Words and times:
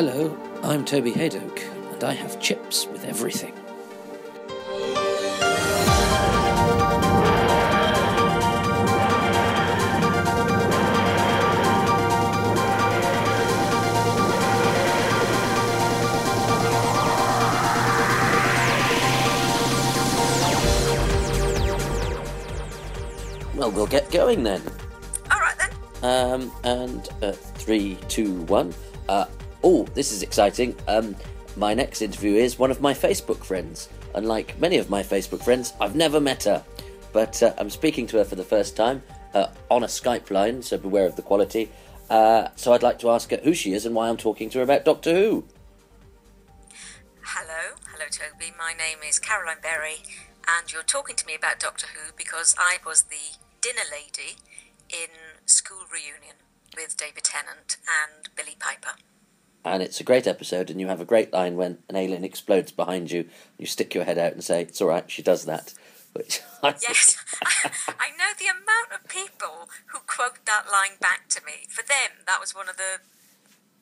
Hello, 0.00 0.32
I'm 0.62 0.84
Toby 0.84 1.10
Hadoke, 1.10 1.64
and 1.92 2.04
I 2.04 2.12
have 2.12 2.38
chips 2.38 2.86
with 2.86 3.04
everything. 3.04 3.52
Well, 23.56 23.72
we'll 23.72 23.88
get 23.88 24.12
going 24.12 24.44
then. 24.44 24.62
All 25.32 25.40
right 25.40 25.56
then. 25.58 25.72
Um, 26.04 26.52
and 26.62 27.08
uh, 27.20 27.32
three, 27.32 27.98
two, 28.06 28.42
one. 28.42 28.72
Uh, 29.08 29.24
oh, 29.62 29.84
this 29.94 30.12
is 30.12 30.22
exciting. 30.22 30.74
Um, 30.86 31.16
my 31.56 31.74
next 31.74 32.02
interview 32.02 32.34
is 32.34 32.58
one 32.58 32.70
of 32.70 32.80
my 32.80 32.94
Facebook 32.94 33.44
friends. 33.44 33.88
Unlike 34.14 34.58
many 34.58 34.78
of 34.78 34.90
my 34.90 35.02
Facebook 35.02 35.42
friends, 35.42 35.74
I've 35.80 35.96
never 35.96 36.20
met 36.20 36.44
her, 36.44 36.64
but 37.12 37.42
uh, 37.42 37.52
I'm 37.58 37.70
speaking 37.70 38.06
to 38.08 38.18
her 38.18 38.24
for 38.24 38.36
the 38.36 38.44
first 38.44 38.76
time 38.76 39.02
uh, 39.34 39.48
on 39.70 39.82
a 39.82 39.86
Skype 39.86 40.30
line, 40.30 40.62
so 40.62 40.78
beware 40.78 41.06
of 41.06 41.16
the 41.16 41.22
quality. 41.22 41.70
Uh, 42.08 42.48
so 42.56 42.72
I'd 42.72 42.82
like 42.82 42.98
to 43.00 43.10
ask 43.10 43.30
her 43.30 43.40
who 43.42 43.52
she 43.54 43.72
is 43.72 43.84
and 43.84 43.94
why 43.94 44.08
I'm 44.08 44.16
talking 44.16 44.48
to 44.50 44.58
her 44.58 44.64
about 44.64 44.84
Doctor 44.84 45.14
Who. 45.14 45.44
Hello, 47.22 47.76
hello, 47.92 48.06
Toby. 48.10 48.52
My 48.58 48.72
name 48.72 48.98
is 49.06 49.18
Caroline 49.18 49.58
Berry, 49.62 50.02
and 50.48 50.72
you're 50.72 50.82
talking 50.82 51.16
to 51.16 51.26
me 51.26 51.34
about 51.34 51.60
Doctor 51.60 51.88
Who 51.94 52.12
because 52.16 52.54
I 52.58 52.78
was 52.84 53.02
the 53.02 53.36
dinner 53.60 53.84
lady 53.90 54.38
in 54.88 55.10
School 55.44 55.84
Reunion 55.92 56.36
with 56.74 56.96
David 56.96 57.24
Tennant 57.24 57.76
and 57.86 58.30
Billie 58.34 58.56
Piper. 58.58 58.96
And 59.64 59.82
it's 59.82 60.00
a 60.00 60.04
great 60.04 60.26
episode, 60.26 60.70
and 60.70 60.80
you 60.80 60.86
have 60.86 61.00
a 61.00 61.04
great 61.04 61.32
line 61.32 61.56
when 61.56 61.78
an 61.88 61.96
alien 61.96 62.24
explodes 62.24 62.72
behind 62.72 63.10
you. 63.10 63.28
You 63.58 63.66
stick 63.66 63.94
your 63.94 64.04
head 64.04 64.18
out 64.18 64.32
and 64.32 64.42
say, 64.42 64.62
"It's 64.62 64.80
all 64.80 64.88
right, 64.88 65.10
she 65.10 65.22
does 65.22 65.44
that." 65.44 65.74
Which 66.12 66.40
I 66.62 66.72
think- 66.72 66.82
Yes, 66.88 67.16
I 67.88 68.10
know 68.16 68.32
the 68.38 68.46
amount 68.46 68.92
of 68.94 69.08
people 69.08 69.68
who 69.86 69.98
quote 70.06 70.44
that 70.46 70.66
line 70.70 70.96
back 71.00 71.28
to 71.30 71.44
me. 71.44 71.66
For 71.68 71.82
them, 71.82 72.24
that 72.26 72.40
was 72.40 72.54
one 72.54 72.68
of 72.68 72.76
the 72.76 73.00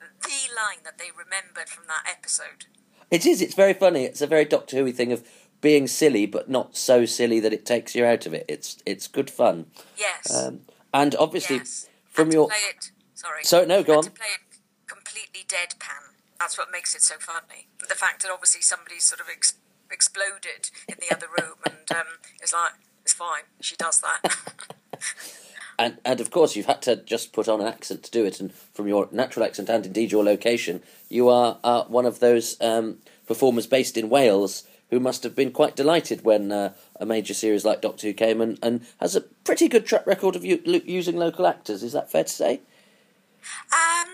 the 0.00 0.54
line 0.54 0.78
that 0.84 0.98
they 0.98 1.10
remembered 1.16 1.69
from 1.69 1.84
that 1.88 2.04
episode. 2.10 2.66
It 3.10 3.24
is. 3.24 3.41
It's 3.41 3.54
very 3.54 3.74
funny. 3.74 4.04
It's 4.04 4.22
a 4.22 4.27
very 4.27 4.44
Doctor 4.44 4.78
Who 4.78 4.92
thing 4.92 5.12
of 5.12 5.27
being 5.60 5.86
silly, 5.86 6.27
but 6.27 6.48
not 6.50 6.77
so 6.77 7.04
silly 7.04 7.41
that 7.41 7.52
it 7.52 7.64
takes 7.64 7.94
you 7.94 8.04
out 8.04 8.27
of 8.27 8.34
it. 8.34 8.44
It's 8.48 8.78
it's 8.84 9.06
good 9.08 9.30
fun. 9.30 9.66
Yes. 9.97 10.34
Um, 10.34 10.60
and 10.92 11.14
obviously, 11.16 11.56
yes. 11.56 11.88
from 12.08 12.32
your 12.32 12.48
play 12.48 12.56
it. 12.70 12.91
Sorry. 13.14 13.44
So, 13.44 13.64
no, 13.64 13.82
go 13.82 13.98
on. 13.98 14.04
To 15.17 15.22
play 15.22 15.25
it 15.25 15.48
completely 15.48 15.56
deadpan. 15.56 16.14
That's 16.39 16.59
what 16.59 16.69
makes 16.70 16.95
it 16.95 17.03
so 17.03 17.14
funny. 17.19 17.69
The 17.89 17.95
fact 17.95 18.22
that 18.22 18.31
obviously 18.31 18.61
somebody 18.61 18.98
sort 19.00 19.20
of 19.20 19.27
ex- 19.31 19.55
exploded 19.91 20.70
in 20.89 20.97
the 21.00 21.14
other 21.14 21.27
room, 21.27 21.56
and 21.64 21.91
um, 21.98 22.06
it's 22.42 22.53
like 22.53 22.72
it's 23.03 23.14
fine. 23.14 23.44
She 23.61 23.77
does 23.77 24.00
that. 24.00 24.37
and 25.78 25.98
and 26.05 26.20
of 26.20 26.31
course 26.31 26.56
you've 26.56 26.67
had 26.67 26.83
to 26.83 26.97
just 26.97 27.33
put 27.33 27.48
on 27.48 27.61
an 27.61 27.67
accent 27.67 28.03
to 28.05 28.11
do 28.11 28.25
it. 28.27 28.41
And 28.41 28.53
from 28.53 28.89
your 28.89 29.09
natural 29.11 29.47
accent 29.47 29.69
and 29.70 29.87
indeed 29.87 30.12
your 30.12 30.25
location, 30.25 30.83
you 31.09 31.28
are 31.28 31.59
uh, 31.64 31.84
one 31.84 32.05
of 32.05 32.20
those 32.20 32.61
um, 32.61 32.98
performers 33.27 33.67
based 33.67 33.97
in 33.97 34.11
Wales 34.11 34.64
who 34.91 35.00
must 35.00 35.22
have 35.25 35.34
been 35.34 35.50
quite 35.50 35.75
delighted 35.75 36.25
when 36.25 36.53
uh, 36.53 36.72
a 37.00 37.06
major 37.06 37.34
series 37.34 37.64
like 37.64 37.81
Doctor 37.81 38.06
Who 38.06 38.12
came 38.12 38.41
and, 38.41 38.59
and 38.62 38.87
has 39.00 39.17
a 39.17 39.20
pretty 39.20 39.67
good 39.67 39.84
track 39.84 40.06
record 40.06 40.37
of 40.37 40.44
u- 40.44 40.62
using 40.84 41.17
local 41.17 41.47
actors. 41.47 41.83
Is 41.83 41.92
that 41.92 42.11
fair 42.11 42.22
to 42.22 42.31
say? 42.31 42.61
Um, 43.72 44.09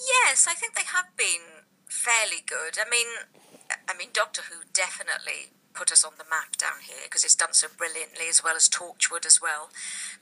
yes, 0.00 0.46
I 0.48 0.54
think 0.54 0.74
they 0.74 0.86
have 0.86 1.16
been 1.16 1.66
fairly 1.88 2.42
good. 2.46 2.78
I 2.80 2.88
mean, 2.88 3.06
I 3.88 3.96
mean, 3.96 4.08
Doctor 4.12 4.42
Who 4.50 4.64
definitely 4.72 5.52
put 5.80 5.90
us 5.90 6.04
on 6.04 6.12
the 6.20 6.28
map 6.28 6.60
down 6.60 6.84
here 6.84 7.08
because 7.08 7.24
it's 7.24 7.34
done 7.34 7.56
so 7.56 7.66
brilliantly, 7.72 8.28
as 8.28 8.44
well 8.44 8.52
as 8.54 8.68
Torchwood 8.68 9.24
as 9.24 9.40
well. 9.40 9.72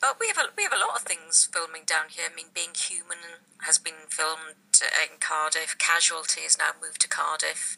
But 0.01 0.23
we 0.23 0.31
have 0.31 0.39
a, 0.39 0.55
we 0.55 0.63
have 0.63 0.73
a 0.73 0.79
lot 0.79 0.95
of 0.95 1.03
things 1.03 1.51
filming 1.51 1.83
down 1.83 2.15
here. 2.15 2.31
I 2.31 2.35
mean, 2.35 2.55
Being 2.55 2.79
Human 2.79 3.43
has 3.67 3.77
been 3.77 4.07
filmed 4.07 4.55
uh, 4.79 4.87
in 5.03 5.19
Cardiff. 5.19 5.75
Casualty 5.83 6.47
has 6.47 6.55
now 6.55 6.79
moved 6.79 7.03
to 7.03 7.11
Cardiff. 7.11 7.75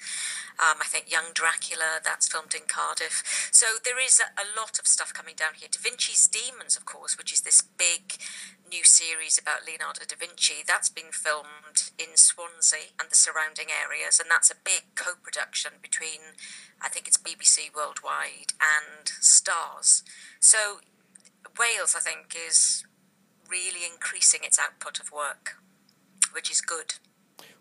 Um, 0.60 0.76
I 0.84 0.92
think 0.92 1.08
Young 1.10 1.32
Dracula 1.32 2.04
that's 2.04 2.28
filmed 2.28 2.52
in 2.52 2.68
Cardiff. 2.68 3.48
So 3.50 3.80
there 3.80 3.96
is 3.96 4.20
a, 4.20 4.28
a 4.36 4.44
lot 4.52 4.76
of 4.76 4.84
stuff 4.84 5.16
coming 5.16 5.34
down 5.34 5.56
here. 5.56 5.72
Da 5.72 5.80
Vinci's 5.80 6.28
Demons, 6.28 6.76
of 6.76 6.84
course, 6.84 7.16
which 7.16 7.32
is 7.32 7.40
this 7.40 7.64
big 7.64 8.20
new 8.70 8.84
series 8.84 9.36
about 9.36 9.66
Leonardo 9.66 10.06
da 10.06 10.14
Vinci. 10.14 10.62
That's 10.66 10.88
been 10.88 11.10
filmed 11.10 11.90
in 11.98 12.14
Swansea 12.14 12.94
and 13.00 13.10
the 13.10 13.18
surrounding 13.18 13.66
areas, 13.66 14.20
and 14.20 14.30
that's 14.30 14.50
a 14.50 14.54
big 14.62 14.94
co 14.94 15.18
production 15.20 15.82
between, 15.82 16.38
I 16.80 16.88
think 16.88 17.08
it's 17.08 17.18
BBC 17.18 17.69
Worldwide 17.74 18.52
and 18.60 19.06
Starz. 19.20 20.02
So 20.38 20.80
Wales, 21.58 21.94
I 21.96 22.00
think, 22.00 22.36
is 22.48 22.84
really 23.48 23.84
increasing 23.90 24.40
its 24.44 24.58
output 24.58 25.00
of 25.00 25.12
work, 25.12 25.56
which 26.32 26.50
is 26.50 26.60
good. 26.60 26.94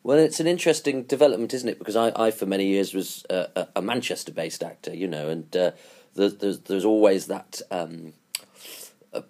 Well, 0.03 0.18
it's 0.18 0.40
an 0.40 0.48
interesting 0.48 1.03
development, 1.03 1.53
isn't 1.53 1.68
it? 1.68 1.80
Because 1.80 1.96
I, 1.96 2.12
I 2.16 2.31
for 2.31 2.46
many 2.46 2.68
years 2.68 2.94
was 2.94 3.25
a, 3.30 3.68
a 3.75 3.81
Manchester-based 3.81 4.64
actor, 4.64 4.96
you 4.96 5.08
know, 5.08 5.28
and 5.28 5.56
uh, 5.56 5.72
there's, 6.16 6.36
there's 6.36 6.59
there's 6.59 6.86
always 6.86 7.28
that 7.28 7.62
um, 7.69 8.14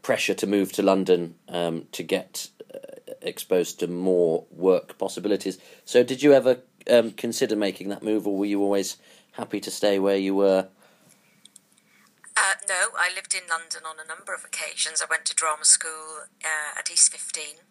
pressure 0.02 0.34
to 0.36 0.48
move 0.48 0.72
to 0.74 0.84
London 0.84 1.36
um, 1.48 1.88
to 1.92 2.04
get 2.04 2.50
uh, 2.74 2.78
exposed 3.22 3.80
to 3.80 3.88
more 3.88 4.46
work 4.52 4.98
possibilities. 4.98 5.58
So, 5.86 6.04
did 6.04 6.22
you 6.22 6.34
ever 6.34 6.60
um, 6.90 7.12
consider 7.12 7.56
making 7.56 7.90
that 7.90 8.04
move, 8.04 8.28
or 8.28 8.38
were 8.38 8.46
you 8.46 8.62
always 8.62 8.98
happy 9.40 9.62
to 9.62 9.72
stay 9.72 9.98
where 9.98 10.20
you 10.20 10.36
were? 10.36 10.68
Uh, 12.36 12.56
no, 12.68 12.92
I 13.00 13.10
lived 13.16 13.34
in 13.34 13.48
London 13.50 13.88
on 13.88 13.96
a 13.96 14.08
number 14.08 14.36
of 14.36 14.44
occasions. 14.44 15.02
I 15.02 15.08
went 15.10 15.26
to 15.32 15.36
drama 15.36 15.64
school 15.64 16.28
uh, 16.44 16.78
at 16.78 16.92
East 16.92 17.12
15, 17.12 17.64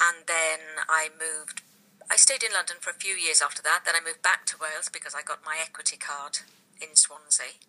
and 0.00 0.24
then 0.26 0.84
I 0.88 1.08
moved. 1.12 1.62
I 2.10 2.16
stayed 2.16 2.42
in 2.42 2.52
London 2.52 2.76
for 2.80 2.90
a 2.90 2.96
few 2.96 3.14
years 3.14 3.42
after 3.44 3.60
that. 3.62 3.84
Then 3.84 3.94
I 3.96 4.04
moved 4.04 4.22
back 4.22 4.46
to 4.46 4.56
Wales 4.56 4.88
because 4.88 5.14
I 5.14 5.20
got 5.20 5.44
my 5.44 5.56
equity 5.60 5.96
card 5.96 6.40
in 6.80 6.94
Swansea. 6.94 7.60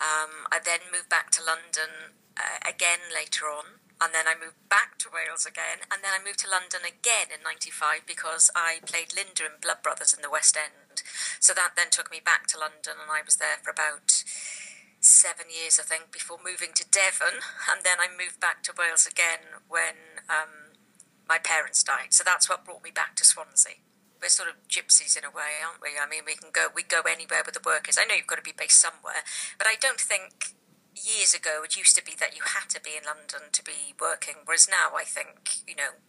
Um, 0.00 0.48
I 0.52 0.60
then 0.62 0.92
moved 0.92 1.08
back 1.08 1.30
to 1.36 1.44
London 1.44 2.16
uh, 2.36 2.60
again 2.68 3.12
later 3.12 3.48
on, 3.48 3.80
and 4.00 4.12
then 4.12 4.28
I 4.28 4.36
moved 4.36 4.60
back 4.68 4.96
to 5.04 5.12
Wales 5.12 5.44
again, 5.44 5.84
and 5.92 6.04
then 6.04 6.12
I 6.12 6.24
moved 6.24 6.40
to 6.44 6.52
London 6.52 6.84
again 6.84 7.32
in 7.32 7.44
'95 7.44 8.04
because 8.06 8.48
I 8.54 8.80
played 8.84 9.12
Linda 9.12 9.44
in 9.44 9.60
Blood 9.60 9.80
Brothers 9.82 10.12
in 10.12 10.20
the 10.20 10.32
West 10.32 10.56
End. 10.56 10.85
So 11.40 11.52
that 11.54 11.72
then 11.76 11.90
took 11.90 12.10
me 12.10 12.20
back 12.24 12.46
to 12.48 12.58
London, 12.58 13.00
and 13.00 13.10
I 13.10 13.22
was 13.24 13.36
there 13.36 13.58
for 13.62 13.70
about 13.70 14.24
seven 15.00 15.46
years, 15.48 15.78
I 15.78 15.84
think, 15.84 16.10
before 16.10 16.38
moving 16.42 16.74
to 16.74 16.84
Devon, 16.88 17.40
and 17.70 17.84
then 17.84 17.98
I 18.00 18.08
moved 18.10 18.40
back 18.40 18.62
to 18.64 18.74
Wales 18.76 19.06
again 19.06 19.62
when 19.68 20.22
um, 20.28 20.76
my 21.28 21.38
parents 21.38 21.82
died. 21.82 22.10
So 22.10 22.24
that's 22.24 22.48
what 22.48 22.64
brought 22.64 22.84
me 22.84 22.90
back 22.90 23.14
to 23.16 23.24
Swansea. 23.24 23.82
We're 24.20 24.28
sort 24.28 24.48
of 24.48 24.56
gypsies 24.68 25.16
in 25.16 25.24
a 25.24 25.30
way, 25.30 25.60
aren't 25.60 25.82
we? 25.82 26.00
I 26.00 26.08
mean, 26.08 26.24
we 26.24 26.34
can 26.34 26.48
go 26.50 26.68
we 26.74 26.82
go 26.82 27.02
anywhere 27.04 27.42
with 27.44 27.54
the 27.54 27.64
workers. 27.64 27.98
I 28.00 28.06
know 28.06 28.14
you've 28.16 28.26
got 28.26 28.40
to 28.40 28.42
be 28.42 28.56
based 28.56 28.80
somewhere, 28.80 29.22
but 29.58 29.66
I 29.66 29.76
don't 29.78 30.00
think 30.00 30.56
years 30.96 31.34
ago 31.34 31.60
it 31.62 31.76
used 31.76 31.94
to 31.96 32.04
be 32.04 32.16
that 32.18 32.34
you 32.34 32.40
had 32.42 32.72
to 32.72 32.80
be 32.80 32.96
in 32.96 33.04
London 33.04 33.52
to 33.52 33.62
be 33.62 33.92
working, 34.00 34.42
whereas 34.46 34.68
now 34.68 34.96
I 34.96 35.04
think 35.04 35.60
you 35.68 35.76
know 35.76 36.00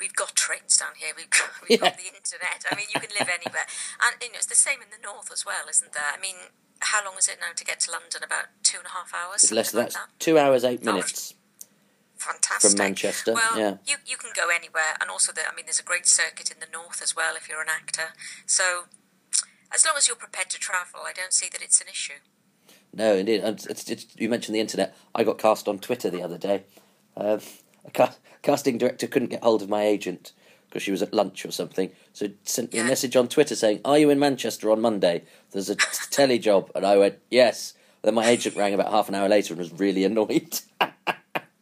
we've 0.00 0.14
got 0.14 0.34
trains 0.34 0.76
down 0.76 0.92
here. 0.96 1.12
We've 1.16 1.30
got, 1.30 1.50
we've 1.68 1.80
got 1.80 1.96
the 1.96 2.08
internet. 2.08 2.64
I 2.70 2.74
mean, 2.76 2.86
you 2.92 3.00
can 3.00 3.10
live 3.18 3.28
anywhere, 3.28 3.66
and 4.02 4.16
you 4.22 4.28
know 4.32 4.36
it's 4.36 4.46
the 4.46 4.54
same 4.54 4.80
in 4.82 4.88
the 4.90 5.02
north 5.02 5.30
as 5.32 5.44
well, 5.44 5.68
isn't 5.68 5.92
there? 5.92 6.10
I 6.16 6.20
mean, 6.20 6.36
how 6.80 7.04
long 7.04 7.14
is 7.18 7.28
it 7.28 7.38
now 7.40 7.52
to 7.54 7.64
get 7.64 7.80
to 7.80 7.90
London? 7.92 8.22
About 8.24 8.46
two 8.62 8.78
and 8.78 8.86
a 8.86 8.90
half 8.90 9.12
hours. 9.14 9.44
It's 9.44 9.52
less 9.52 9.70
than 9.70 9.90
something 9.90 9.92
that. 9.94 10.10
like 10.12 10.18
Two 10.18 10.38
hours 10.38 10.64
eight 10.64 10.84
minutes. 10.84 11.34
Fantastic. 12.16 12.70
From 12.72 12.78
Manchester, 12.78 13.32
Well, 13.32 13.58
yeah. 13.58 13.76
you 13.86 13.96
you 14.06 14.16
can 14.18 14.30
go 14.36 14.48
anywhere, 14.54 14.96
and 15.00 15.08
also 15.10 15.32
the, 15.32 15.40
I 15.50 15.54
mean, 15.54 15.64
there's 15.64 15.80
a 15.80 15.84
great 15.84 16.06
circuit 16.06 16.50
in 16.50 16.58
the 16.60 16.66
north 16.70 17.00
as 17.02 17.16
well 17.16 17.34
if 17.36 17.48
you're 17.48 17.62
an 17.62 17.68
actor. 17.70 18.12
So, 18.44 18.84
as 19.72 19.86
long 19.86 19.94
as 19.96 20.06
you're 20.06 20.16
prepared 20.16 20.50
to 20.50 20.58
travel, 20.58 21.00
I 21.06 21.12
don't 21.14 21.32
see 21.32 21.48
that 21.50 21.62
it's 21.62 21.80
an 21.80 21.88
issue. 21.88 22.20
No, 22.92 23.14
indeed. 23.14 23.40
And 23.42 23.64
it's, 23.70 23.88
it's, 23.88 24.06
you 24.16 24.28
mentioned 24.28 24.54
the 24.54 24.60
internet. 24.60 24.94
I 25.14 25.24
got 25.24 25.38
cast 25.38 25.66
on 25.68 25.78
Twitter 25.78 26.10
the 26.10 26.22
other 26.22 26.36
day. 26.36 26.64
Um, 27.16 27.40
a 27.86 27.90
ca- 27.90 28.14
casting 28.42 28.78
director 28.78 29.06
couldn't 29.06 29.28
get 29.30 29.42
hold 29.42 29.62
of 29.62 29.68
my 29.68 29.82
agent 29.84 30.32
because 30.68 30.82
she 30.82 30.90
was 30.92 31.02
at 31.02 31.12
lunch 31.12 31.44
or 31.44 31.50
something. 31.50 31.90
So 32.12 32.28
sent 32.44 32.72
me 32.72 32.78
a 32.78 32.84
message 32.84 33.16
on 33.16 33.28
Twitter 33.28 33.56
saying, 33.56 33.80
"Are 33.84 33.98
you 33.98 34.10
in 34.10 34.18
Manchester 34.18 34.70
on 34.70 34.80
Monday? 34.80 35.22
There's 35.50 35.68
a 35.70 35.74
t- 35.74 35.84
telly 36.10 36.38
job." 36.38 36.70
And 36.74 36.84
I 36.86 36.96
went, 36.96 37.18
"Yes." 37.30 37.74
Then 38.02 38.14
my 38.14 38.26
agent 38.28 38.56
rang 38.56 38.72
about 38.72 38.90
half 38.90 39.08
an 39.10 39.14
hour 39.14 39.28
later 39.28 39.52
and 39.52 39.58
was 39.58 39.72
really 39.72 40.04
annoyed. 40.04 40.60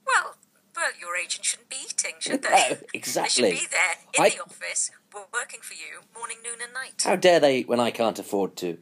Well, 0.07 0.35
well, 0.77 0.91
your 1.01 1.17
agent 1.17 1.45
shouldn't 1.45 1.69
be 1.69 1.77
eating, 1.85 2.15
should 2.21 2.43
they? 2.43 2.49
No, 2.49 2.77
They 2.93 3.01
should 3.29 3.43
be 3.43 3.67
there 3.71 3.97
in 4.15 4.23
I- 4.25 4.29
the 4.31 4.43
office, 4.43 4.91
wo- 5.13 5.27
working 5.33 5.61
for 5.61 5.75
you, 5.75 6.01
morning, 6.17 6.37
noon, 6.45 6.61
and 6.63 6.73
night. 6.73 7.03
How 7.05 7.17
dare 7.17 7.41
they 7.41 7.63
when 7.63 7.81
I 7.81 7.91
can't 7.91 8.19
afford 8.19 8.57
to? 8.59 8.79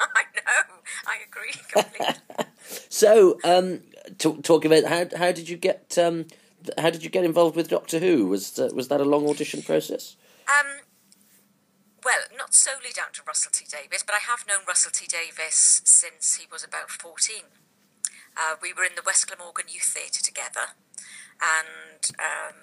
I 0.00 0.22
know. 0.36 0.74
I 1.06 1.16
agree 1.26 1.52
completely. 1.72 2.14
So, 2.90 3.38
um, 3.44 3.80
talk, 4.18 4.42
talk 4.42 4.64
about 4.64 4.84
how 4.84 5.06
how 5.18 5.32
did 5.32 5.48
you 5.48 5.56
get 5.56 5.96
um, 5.98 6.26
how 6.76 6.90
did 6.90 7.02
you 7.02 7.10
get 7.10 7.24
involved 7.24 7.56
with 7.56 7.68
Doctor 7.68 7.98
Who? 7.98 8.26
Was 8.26 8.58
uh, 8.58 8.70
was 8.74 8.88
that 8.88 9.00
a 9.00 9.04
long 9.04 9.28
audition 9.28 9.62
process? 9.62 10.16
Um, 10.48 10.80
well, 12.04 12.20
not 12.36 12.54
solely 12.54 12.90
down 12.94 13.12
to 13.14 13.22
Russell 13.26 13.52
T 13.52 13.64
Davies, 13.70 14.04
but 14.06 14.14
I 14.14 14.20
have 14.20 14.44
known 14.46 14.66
Russell 14.66 14.92
T 14.92 15.06
Davies 15.06 15.82
since 15.84 16.36
he 16.36 16.46
was 16.50 16.64
about 16.64 16.90
14. 16.90 17.42
Uh, 18.36 18.54
we 18.62 18.72
were 18.72 18.84
in 18.84 18.94
the 18.94 19.02
West 19.04 19.26
Glamorgan 19.26 19.66
Youth 19.68 19.82
Theatre 19.96 20.22
together, 20.22 20.78
and 21.40 22.10
um, 22.18 22.54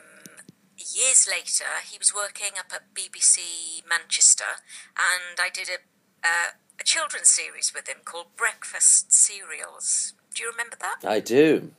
years 0.77 1.27
later, 1.29 1.83
he 1.89 1.97
was 1.97 2.13
working 2.13 2.57
up 2.57 2.71
at 2.73 2.93
BBC 2.93 3.83
Manchester, 3.87 4.63
and 4.95 5.39
I 5.39 5.49
did 5.53 5.69
a, 5.69 5.79
uh, 6.25 6.51
a 6.79 6.83
children's 6.83 7.29
series 7.29 7.73
with 7.73 7.87
him 7.89 7.97
called 8.05 8.35
Breakfast 8.37 9.11
Cereals. 9.11 10.13
Do 10.33 10.43
you 10.43 10.51
remember 10.51 10.77
that? 10.79 11.07
I 11.07 11.19
do. 11.19 11.71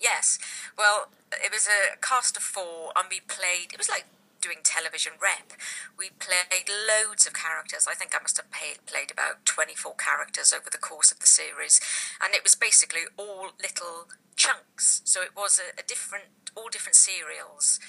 Yes. 0.00 0.38
Well, 0.76 1.08
it 1.32 1.52
was 1.52 1.66
a 1.66 1.96
cast 2.00 2.36
of 2.36 2.42
four, 2.42 2.92
and 2.96 3.06
we 3.10 3.20
played. 3.20 3.72
It 3.72 3.78
was 3.78 3.88
like 3.88 4.06
doing 4.40 4.58
television 4.62 5.12
rep. 5.20 5.58
We 5.98 6.10
played 6.18 6.70
loads 6.70 7.26
of 7.26 7.34
characters. 7.34 7.86
I 7.90 7.94
think 7.94 8.14
I 8.14 8.22
must 8.22 8.36
have 8.36 8.50
paid, 8.50 8.84
played 8.86 9.10
about 9.10 9.44
24 9.44 9.94
characters 9.96 10.52
over 10.52 10.70
the 10.70 10.78
course 10.78 11.10
of 11.10 11.18
the 11.18 11.26
series. 11.26 11.80
And 12.22 12.34
it 12.34 12.44
was 12.44 12.54
basically 12.54 13.10
all 13.16 13.50
little 13.60 14.06
chunks. 14.36 15.02
So 15.04 15.22
it 15.22 15.34
was 15.34 15.58
a, 15.58 15.74
a 15.80 15.82
different, 15.82 16.30
all 16.54 16.68
different 16.70 16.94
serials. 16.94 17.80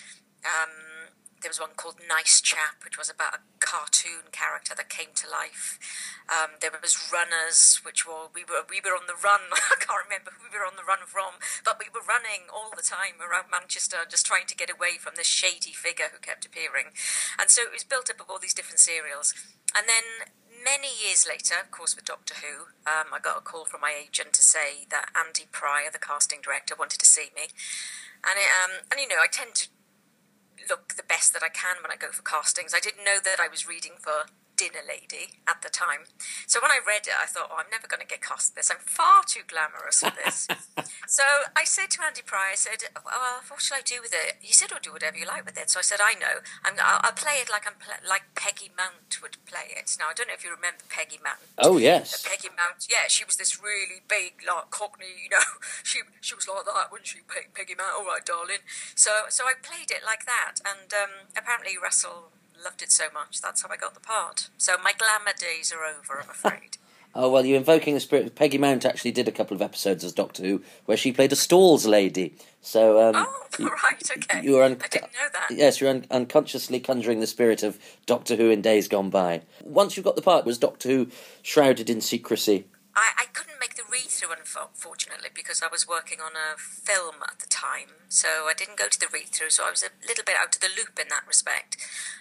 Um, 0.45 0.96
there 1.41 1.49
was 1.49 1.61
one 1.61 1.77
called 1.77 2.01
Nice 2.01 2.41
Chap, 2.41 2.81
which 2.83 2.97
was 2.97 3.09
about 3.09 3.37
a 3.37 3.45
cartoon 3.59 4.33
character 4.33 4.73
that 4.73 4.89
came 4.89 5.13
to 5.13 5.29
life. 5.29 5.77
Um, 6.25 6.57
there 6.61 6.73
was 6.73 7.09
Runners, 7.13 7.81
which 7.85 8.05
were 8.07 8.31
we 8.33 8.41
were 8.41 8.65
we 8.65 8.81
were 8.81 8.97
on 8.97 9.05
the 9.05 9.17
run. 9.17 9.47
I 9.53 9.77
can't 9.77 10.05
remember 10.05 10.33
who 10.33 10.49
we 10.49 10.57
were 10.57 10.65
on 10.65 10.79
the 10.79 10.87
run 10.87 11.05
from, 11.05 11.37
but 11.61 11.77
we 11.77 11.93
were 11.93 12.05
running 12.05 12.49
all 12.49 12.73
the 12.73 12.85
time 12.85 13.21
around 13.21 13.53
Manchester, 13.53 14.07
just 14.09 14.25
trying 14.25 14.49
to 14.49 14.57
get 14.57 14.73
away 14.73 14.97
from 14.97 15.13
this 15.15 15.29
shady 15.29 15.71
figure 15.71 16.09
who 16.09 16.19
kept 16.19 16.45
appearing. 16.45 16.95
And 17.37 17.53
so 17.53 17.61
it 17.61 17.73
was 17.73 17.85
built 17.85 18.09
up 18.09 18.19
of 18.19 18.29
all 18.29 18.41
these 18.41 18.57
different 18.57 18.81
serials. 18.81 19.35
And 19.77 19.85
then 19.85 20.33
many 20.63 20.89
years 20.89 21.27
later, 21.29 21.55
of 21.61 21.69
course, 21.71 21.95
with 21.95 22.05
Doctor 22.05 22.35
Who, 22.41 22.73
um, 22.89 23.13
I 23.13 23.19
got 23.21 23.37
a 23.37 23.45
call 23.45 23.65
from 23.65 23.81
my 23.81 23.93
agent 23.93 24.33
to 24.33 24.43
say 24.43 24.89
that 24.89 25.13
Andy 25.13 25.45
Pryor, 25.51 25.93
the 25.93 26.01
casting 26.01 26.41
director, 26.41 26.75
wanted 26.77 26.99
to 26.99 27.05
see 27.05 27.29
me. 27.35 27.53
And 28.25 28.35
it, 28.35 28.49
um, 28.49 28.71
and 28.91 28.99
you 28.99 29.07
know, 29.07 29.21
I 29.21 29.27
tend 29.29 29.55
to 29.55 29.67
look 30.69 30.95
the 30.95 31.03
best 31.03 31.33
that 31.33 31.43
I 31.43 31.49
can 31.49 31.77
when 31.81 31.91
I 31.91 31.95
go 31.95 32.11
for 32.11 32.21
castings. 32.21 32.73
I 32.73 32.79
didn't 32.79 33.05
know 33.05 33.19
that 33.23 33.39
I 33.39 33.47
was 33.47 33.67
reading 33.67 33.93
for 33.99 34.25
dinner 34.57 34.81
lady 34.81 35.37
at 35.47 35.61
the 35.61 35.69
time. 35.69 36.09
So 36.49 36.59
when 36.59 36.71
I 36.73 36.81
read 36.81 37.05
it, 37.05 37.13
I 37.13 37.29
thought, 37.29 37.53
oh, 37.53 37.61
I'm 37.61 37.69
never 37.71 37.87
going 37.87 38.01
to 38.01 38.09
get 38.09 38.25
cast 38.25 38.57
this. 38.57 38.73
I'm 38.73 38.81
far 38.81 39.21
too 39.23 39.45
glamorous 39.47 40.01
for 40.01 40.11
this. 40.11 40.49
so 41.07 41.23
I 41.55 41.63
said 41.63 41.93
to 41.95 42.03
Andy 42.03 42.25
Pryor, 42.25 42.57
I 42.57 42.59
said, 42.59 42.89
well, 43.05 43.45
what 43.47 43.61
should 43.61 43.77
I 43.77 43.85
do 43.85 44.01
with 44.01 44.11
it? 44.11 44.41
He 44.41 44.51
said, 44.51 44.73
oh, 44.73 44.81
do 44.81 44.91
whatever 44.91 45.15
you 45.15 45.29
like 45.29 45.45
with 45.45 45.57
it. 45.57 45.69
So 45.69 45.79
I 45.79 45.85
said, 45.85 46.01
I 46.01 46.17
know. 46.17 46.41
i 46.65 46.73
will 46.73 46.81
I'll 46.81 47.13
play 47.13 47.37
it 47.39 47.49
like 47.49 47.69
I'm 47.69 47.77
pl- 47.77 48.01
like 48.03 48.33
Peggy 48.35 48.73
Mount 48.75 49.21
would 49.21 49.37
play 49.45 49.77
it. 49.77 49.95
Now, 50.01 50.09
I 50.09 50.13
don't 50.17 50.27
know 50.27 50.35
if 50.35 50.43
you 50.43 50.49
remember 50.49 50.83
Peggy 50.89 51.21
Mount. 51.23 51.39
Oh, 51.61 51.77
yes. 51.77 52.25
Uh, 52.25 52.29
Peggy 52.33 52.49
Mount, 52.49 52.89
yeah, 52.89 53.07
she 53.07 53.23
was 53.23 53.37
this 53.37 53.61
really 53.61 54.01
big, 54.09 54.41
like, 54.41 54.73
cockney, 54.73 55.13
you 55.23 55.29
know. 55.29 55.45
She 55.83 56.01
she 56.19 56.35
was 56.35 56.47
like 56.47 56.65
that, 56.65 56.91
wasn't 56.91 57.07
she, 57.07 57.19
Peggy 57.53 57.75
Mount? 57.77 57.95
All 57.97 58.05
right, 58.05 58.25
darling. 58.25 58.65
So, 58.95 59.29
so 59.29 59.45
I 59.45 59.53
played 59.61 59.91
it 59.91 60.01
like 60.03 60.25
that. 60.25 60.59
And 60.65 60.91
um, 60.91 61.31
apparently 61.37 61.77
Russell 61.81 62.31
loved 62.63 62.81
it 62.81 62.91
so 62.91 63.05
much. 63.13 63.41
That's 63.41 63.61
how 63.61 63.69
I 63.71 63.77
got 63.77 63.93
the 63.93 63.99
part. 63.99 64.49
So 64.57 64.73
my 64.83 64.93
glamour 64.97 65.33
days 65.37 65.71
are 65.71 65.83
over, 65.85 66.21
I'm 66.21 66.29
afraid. 66.29 66.77
oh 67.15 67.29
well, 67.29 67.45
you're 67.45 67.57
invoking 67.57 67.93
the 67.93 67.99
spirit. 67.99 68.25
Of 68.25 68.35
Peggy 68.35 68.57
Mount 68.57 68.85
actually 68.85 69.11
did 69.11 69.27
a 69.27 69.31
couple 69.31 69.55
of 69.55 69.61
episodes 69.61 70.03
as 70.03 70.13
Doctor 70.13 70.43
Who 70.43 70.61
where 70.85 70.97
she 70.97 71.11
played 71.11 71.31
a 71.31 71.35
stalls 71.35 71.85
lady. 71.85 72.35
So 72.61 73.01
um, 73.09 73.15
oh, 73.15 73.45
you, 73.59 73.69
right, 73.83 74.11
okay. 74.17 74.41
You 74.43 74.53
were 74.53 74.63
un- 74.63 74.77
I 74.83 74.87
didn't 74.87 75.13
know 75.13 75.29
that. 75.33 75.47
Yes, 75.51 75.79
you're 75.79 75.89
un- 75.89 76.05
unconsciously 76.11 76.79
conjuring 76.79 77.19
the 77.19 77.27
spirit 77.27 77.63
of 77.63 77.79
Doctor 78.05 78.35
Who 78.35 78.49
in 78.49 78.61
days 78.61 78.87
gone 78.87 79.09
by. 79.09 79.41
Once 79.63 79.95
you 79.95 80.03
got 80.03 80.15
the 80.15 80.21
part, 80.21 80.45
was 80.45 80.57
Doctor 80.57 80.89
Who 80.89 81.07
shrouded 81.41 81.89
in 81.89 82.01
secrecy? 82.01 82.65
I, 82.95 83.11
I 83.19 83.25
couldn't 83.31 83.59
make 83.59 83.75
read 83.97 84.13
through, 84.13 84.29
unfortunately, 84.37 85.29
because 85.33 85.65
I 85.65 85.73
was 85.73 85.87
working 85.89 86.21
on 86.21 86.37
a 86.37 86.57
film 86.57 87.25
at 87.25 87.39
the 87.39 87.49
time. 87.49 88.05
So 88.09 88.45
I 88.45 88.53
didn't 88.53 88.77
go 88.77 88.87
to 88.87 88.99
the 88.99 89.09
read 89.11 89.33
through, 89.33 89.49
so 89.49 89.65
I 89.65 89.73
was 89.73 89.81
a 89.81 89.89
little 90.05 90.23
bit 90.23 90.37
out 90.37 90.53
of 90.53 90.61
the 90.61 90.69
loop 90.69 91.01
in 91.01 91.09
that 91.09 91.25
respect. 91.25 91.77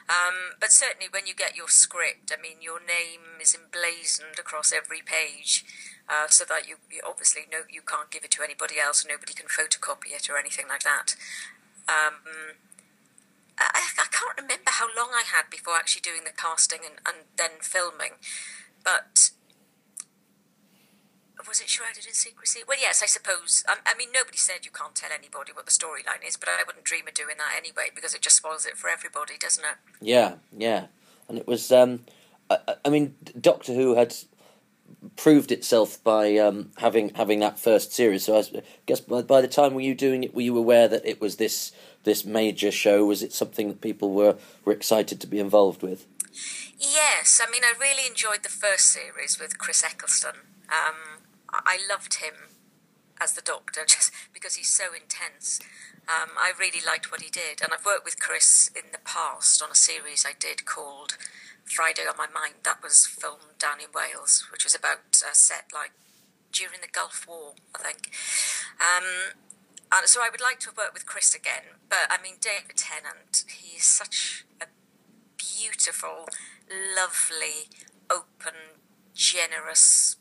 Um, 0.08 0.56
but 0.56 0.72
certainly, 0.72 1.12
when 1.12 1.26
you 1.28 1.34
get 1.34 1.56
your 1.56 1.68
script, 1.68 2.32
I 2.32 2.40
mean, 2.40 2.64
your 2.64 2.80
name 2.80 3.36
is 3.40 3.52
emblazoned 3.52 4.40
across 4.40 4.72
every 4.72 5.04
page. 5.04 5.64
Uh, 6.08 6.30
so 6.30 6.44
that 6.48 6.68
you, 6.68 6.76
you, 6.88 7.02
obviously 7.02 7.42
know 7.50 7.66
you 7.68 7.82
can't 7.82 8.12
give 8.14 8.22
it 8.22 8.30
to 8.30 8.44
anybody 8.44 8.78
else, 8.78 9.02
nobody 9.02 9.34
can 9.34 9.50
photocopy 9.50 10.14
it 10.14 10.30
or 10.30 10.38
anything 10.38 10.66
like 10.70 10.84
that. 10.86 11.18
Um, 11.90 12.54
I, 13.58 13.82
I, 13.98 14.06
can't 14.14 14.38
remember 14.38 14.70
how 14.70 14.86
long 14.96 15.10
I 15.10 15.24
had 15.26 15.50
before 15.50 15.74
actually 15.74 16.02
doing 16.02 16.22
the 16.22 16.30
casting 16.30 16.86
and, 16.86 17.02
and 17.02 17.26
then 17.34 17.58
filming, 17.60 18.22
but 18.84 19.34
was 21.46 21.60
it 21.60 21.68
shrouded 21.68 22.06
in 22.06 22.14
secrecy? 22.14 22.60
Well, 22.66 22.78
yes, 22.80 23.02
I 23.02 23.06
suppose. 23.06 23.64
Um, 23.68 23.78
I 23.84 23.94
mean, 23.96 24.08
nobody 24.12 24.38
said 24.38 24.64
you 24.64 24.70
can't 24.70 24.94
tell 24.94 25.10
anybody 25.12 25.52
what 25.52 25.66
the 25.66 25.72
storyline 25.72 26.26
is, 26.26 26.36
but 26.36 26.48
I 26.48 26.62
wouldn't 26.66 26.84
dream 26.84 27.06
of 27.06 27.14
doing 27.14 27.36
that 27.38 27.56
anyway 27.56 27.90
because 27.94 28.14
it 28.14 28.22
just 28.22 28.36
spoils 28.36 28.64
it 28.64 28.76
for 28.76 28.88
everybody, 28.88 29.34
doesn't 29.38 29.64
it? 29.64 29.76
Yeah, 30.00 30.36
yeah. 30.56 30.86
And 31.28 31.38
it 31.38 31.46
was. 31.46 31.70
Um, 31.70 32.04
I, 32.48 32.58
I 32.84 32.88
mean, 32.88 33.16
Doctor 33.40 33.74
Who 33.74 33.96
had 33.96 34.14
proved 35.16 35.52
itself 35.52 36.02
by 36.02 36.36
um, 36.36 36.70
having 36.78 37.10
having 37.14 37.40
that 37.40 37.58
first 37.58 37.92
series. 37.92 38.24
So 38.24 38.38
I 38.38 38.44
guess 38.86 39.00
by, 39.00 39.22
by 39.22 39.40
the 39.40 39.48
time 39.48 39.74
were 39.74 39.80
you 39.80 39.94
doing 39.94 40.24
it, 40.24 40.34
were 40.34 40.42
you 40.42 40.56
aware 40.56 40.88
that 40.88 41.06
it 41.06 41.20
was 41.20 41.36
this 41.36 41.72
this 42.04 42.24
major 42.24 42.70
show? 42.70 43.04
Was 43.04 43.22
it 43.22 43.32
something 43.32 43.68
that 43.68 43.80
people 43.80 44.12
were 44.12 44.36
were 44.64 44.72
excited 44.72 45.20
to 45.20 45.26
be 45.26 45.38
involved 45.38 45.82
with? 45.82 46.06
Yes, 46.78 47.40
I 47.46 47.50
mean 47.50 47.62
I 47.64 47.74
really 47.78 48.06
enjoyed 48.08 48.42
the 48.42 48.48
first 48.48 48.86
series 48.86 49.38
with 49.40 49.58
Chris 49.58 49.84
Eccleston. 49.84 50.36
Um, 50.68 51.15
I 51.64 51.78
loved 51.88 52.16
him 52.16 52.56
as 53.20 53.32
the 53.32 53.42
Doctor 53.42 53.84
just 53.88 54.12
because 54.32 54.56
he's 54.56 54.68
so 54.68 54.86
intense. 54.94 55.60
Um, 56.08 56.30
I 56.38 56.52
really 56.58 56.80
liked 56.84 57.10
what 57.10 57.22
he 57.22 57.30
did, 57.30 57.60
and 57.62 57.72
I've 57.72 57.84
worked 57.84 58.04
with 58.04 58.20
Chris 58.20 58.70
in 58.76 58.92
the 58.92 59.02
past 59.04 59.62
on 59.62 59.70
a 59.70 59.74
series 59.74 60.24
I 60.26 60.34
did 60.38 60.64
called 60.64 61.16
Friday 61.64 62.02
on 62.02 62.16
My 62.16 62.28
Mind. 62.32 62.62
That 62.62 62.82
was 62.82 63.06
filmed 63.06 63.58
down 63.58 63.80
in 63.80 63.86
Wales, 63.92 64.46
which 64.52 64.62
was 64.64 64.74
about 64.74 65.20
a 65.28 65.34
set 65.34 65.66
like 65.74 65.92
during 66.52 66.80
the 66.80 66.88
Gulf 66.88 67.26
War, 67.28 67.54
I 67.74 67.82
think. 67.82 68.10
Um, 68.78 69.34
and 69.90 70.08
so 70.08 70.20
I 70.22 70.30
would 70.30 70.40
like 70.40 70.60
to 70.60 70.70
work 70.76 70.94
with 70.94 71.06
Chris 71.06 71.34
again, 71.34 71.78
but 71.88 72.06
I 72.08 72.22
mean 72.22 72.34
David 72.40 72.76
Tennant, 72.76 73.44
he's 73.48 73.84
such 73.84 74.44
a 74.60 74.66
beautiful, 75.36 76.28
lovely, 76.96 77.70
open, 78.10 78.78
generous 79.14 80.16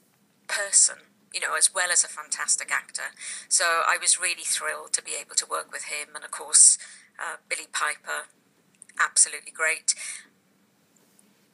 person 0.47 1.04
you 1.35 1.41
know, 1.41 1.55
as 1.57 1.75
well 1.75 1.91
as 1.91 2.05
a 2.05 2.07
fantastic 2.07 2.71
actor. 2.71 3.11
So 3.49 3.65
I 3.65 3.97
was 3.99 4.17
really 4.17 4.47
thrilled 4.47 4.93
to 4.93 5.03
be 5.03 5.11
able 5.19 5.35
to 5.35 5.45
work 5.45 5.69
with 5.71 5.91
him, 5.91 6.15
and 6.15 6.23
of 6.23 6.31
course, 6.31 6.77
uh, 7.19 7.35
Billie 7.49 7.67
Piper, 7.73 8.31
absolutely 8.97 9.51
great. 9.51 9.93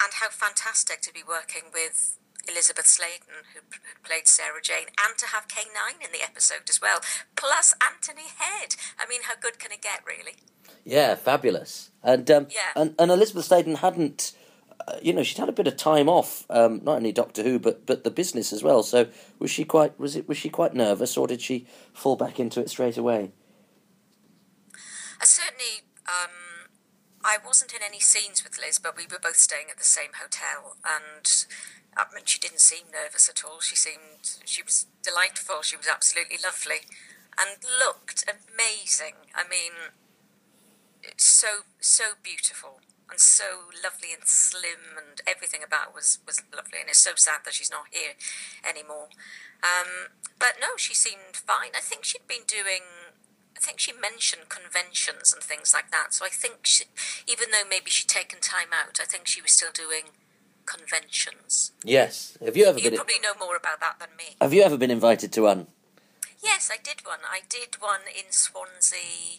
And 0.02 0.14
how 0.22 0.30
fantastic 0.30 1.02
to 1.02 1.14
be 1.14 1.22
working 1.28 1.74
with 1.74 2.18
Elizabeth 2.48 2.86
Sladen, 2.88 3.50
who, 3.54 3.62
played 4.04 4.28
Sarah 4.28 4.62
Jane, 4.62 4.88
and 5.04 5.18
to 5.18 5.28
have 5.28 5.48
K9 5.48 6.06
in 6.06 6.12
the 6.12 6.24
episode 6.24 6.70
as 6.70 6.82
well, 6.82 7.00
plus 7.36 7.74
Anthony 7.84 8.30
Head. 8.38 8.76
I 9.00 9.08
mean, 9.08 9.22
how 9.24 9.34
good 9.40 9.60
can 9.60 9.72
it 9.72 9.82
get, 9.82 10.02
really? 10.06 10.36
Yeah, 10.86 11.16
fabulous. 11.16 11.92
And 12.04 12.30
um, 12.32 12.48
yeah. 12.50 12.74
and, 12.76 12.96
and 12.98 13.12
Elizabeth 13.12 13.46
Sladen 13.46 13.76
hadn't 13.76 14.34
you 15.02 15.14
know, 15.14 15.24
she'd 15.24 15.38
had 15.38 15.50
a 15.50 15.54
bit 15.54 15.68
of 15.68 15.78
time 15.78 16.10
off, 16.10 16.46
um, 16.50 16.82
not 16.84 16.98
only 16.98 17.12
Doctor 17.12 17.44
Who, 17.44 17.60
but 17.60 17.86
but 17.86 18.04
the 18.04 18.12
business 18.12 18.54
as 18.54 18.64
well. 18.64 18.84
So 18.84 19.08
was 19.40 19.52
she 19.52 19.66
quite 19.66 20.00
was 20.00 20.16
it 20.16 20.28
was 20.28 20.38
she 20.38 20.50
quite 20.50 20.74
nervous, 20.74 21.18
or 21.18 21.28
did 21.28 21.42
she 21.42 21.66
fall 21.94 22.16
back 22.16 22.40
into 22.40 22.62
it 22.62 22.70
straight 22.70 22.98
away? 22.98 23.32
I 25.20 25.26
certainly, 25.26 25.86
um, 26.08 26.70
I 27.24 27.38
wasn't 27.46 27.74
in 27.74 27.82
any 27.86 28.00
scenes 28.00 28.44
with 28.44 28.58
Liz, 28.58 28.80
but 28.80 28.98
we 28.98 29.04
were 29.04 29.20
both 29.22 29.38
staying 29.38 29.68
at 29.70 29.78
the 29.78 29.84
same 29.84 30.12
hotel, 30.20 30.78
and 30.84 31.46
I 31.96 32.06
mean, 32.14 32.26
she 32.26 32.40
didn't 32.40 32.62
seem 32.62 32.86
nervous 32.92 33.30
at 33.30 33.44
all. 33.44 33.60
She 33.60 33.76
seemed 33.76 34.40
she 34.46 34.64
was 34.64 34.88
delightful. 35.04 35.62
She 35.62 35.78
was 35.78 35.88
absolutely 35.88 36.38
lovely, 36.44 36.88
and 37.38 37.58
looked 37.80 38.26
amazing. 38.26 39.30
I 39.36 39.44
mean, 39.44 39.94
so 41.18 41.66
so 41.80 42.04
beautiful 42.24 42.82
and 43.12 43.20
so 43.20 43.70
lovely 43.84 44.14
and 44.14 44.26
slim, 44.26 44.98
and 44.98 45.22
everything 45.28 45.62
about 45.62 45.94
was 45.94 46.20
was 46.26 46.42
lovely. 46.56 46.80
And 46.80 46.90
it's 46.90 47.04
so 47.04 47.12
sad 47.16 47.42
that 47.46 47.54
she's 47.54 47.70
not 47.70 47.92
here 47.92 48.16
anymore. 48.68 49.10
Um, 49.62 50.16
but 50.40 50.56
no, 50.60 50.78
she 50.78 50.96
seemed 50.96 51.36
fine. 51.36 51.72
I 51.76 51.82
think 51.82 52.04
she'd 52.04 52.28
been 52.28 52.48
doing. 52.48 53.14
I 53.56 53.60
think 53.60 53.80
she 53.80 53.94
mentioned 53.94 54.50
conventions 54.50 55.32
and 55.32 55.44
things 55.44 55.72
like 55.72 55.92
that. 55.92 56.16
So 56.16 56.26
I 56.26 56.30
think, 56.30 56.66
she, 56.66 56.86
even 57.28 57.52
though 57.52 57.68
maybe 57.70 57.92
she'd 57.92 58.08
taken 58.08 58.40
time 58.40 58.74
out, 58.74 59.00
I 59.00 59.06
think 59.06 59.28
she 59.28 59.40
was 59.40 59.52
still 59.52 59.70
doing 59.72 60.18
conventions. 60.66 61.72
Yes. 61.84 62.38
Have 62.44 62.58
you 62.58 62.66
ever 62.66 62.80
you 62.80 62.90
been? 62.90 62.98
probably 62.98 63.20
know 63.22 63.34
more 63.40 63.56
about 63.56 63.80
that 63.80 64.00
than 64.00 64.10
me. 64.18 64.36
Have 64.42 64.52
you 64.52 64.64
ever 64.64 64.78
been 64.78 64.90
invited 64.90 65.32
to 65.34 65.42
one? 65.44 65.68
Yes, 66.42 66.72
I 66.74 66.78
did 66.82 67.06
one. 67.06 67.20
I 67.30 67.42
did 67.48 67.76
one 67.80 68.02
in 68.10 68.32
Swansea 68.32 69.38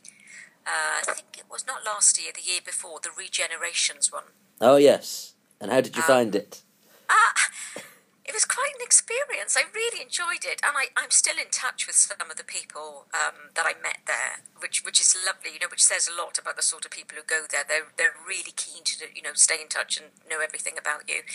uh, 0.66 1.00
I 1.08 1.12
think 1.14 1.38
it 1.38 1.44
was 1.50 1.66
not 1.66 1.84
last 1.84 2.20
year, 2.20 2.32
the 2.34 2.42
year 2.42 2.60
before, 2.64 3.00
the 3.02 3.10
Regenerations 3.10 4.12
one. 4.12 4.24
Oh 4.60 4.76
yes, 4.76 5.34
And 5.60 5.70
how 5.70 5.80
did 5.80 5.96
you 5.96 6.02
um, 6.02 6.06
find 6.06 6.34
it? 6.34 6.62
it 8.24 8.32
was 8.32 8.44
quite 8.44 8.72
an 8.78 8.84
experience. 8.84 9.56
I 9.56 9.68
really 9.74 10.00
enjoyed 10.00 10.46
it, 10.46 10.62
and 10.64 10.72
I, 10.72 10.88
I'm 10.96 11.10
still 11.10 11.36
in 11.36 11.50
touch 11.50 11.86
with 11.86 11.96
some 11.96 12.30
of 12.30 12.36
the 12.36 12.44
people 12.44 13.06
um, 13.12 13.52
that 13.54 13.66
I 13.66 13.74
met 13.82 14.06
there, 14.06 14.46
which 14.58 14.84
which 14.84 15.00
is 15.00 15.16
lovely. 15.26 15.52
You 15.54 15.60
know, 15.60 15.70
which 15.70 15.82
says 15.82 16.08
a 16.08 16.14
lot 16.14 16.38
about 16.38 16.56
the 16.56 16.62
sort 16.62 16.84
of 16.84 16.90
people 16.90 17.18
who 17.18 17.24
go 17.26 17.44
there. 17.50 17.64
They're 17.66 17.92
they're 17.96 18.16
really 18.26 18.54
keen 18.54 18.84
to 18.84 19.06
you 19.12 19.22
know 19.22 19.34
stay 19.34 19.60
in 19.60 19.68
touch 19.68 19.98
and 19.98 20.14
know 20.28 20.40
everything 20.40 20.78
about 20.78 21.08
you. 21.08 21.26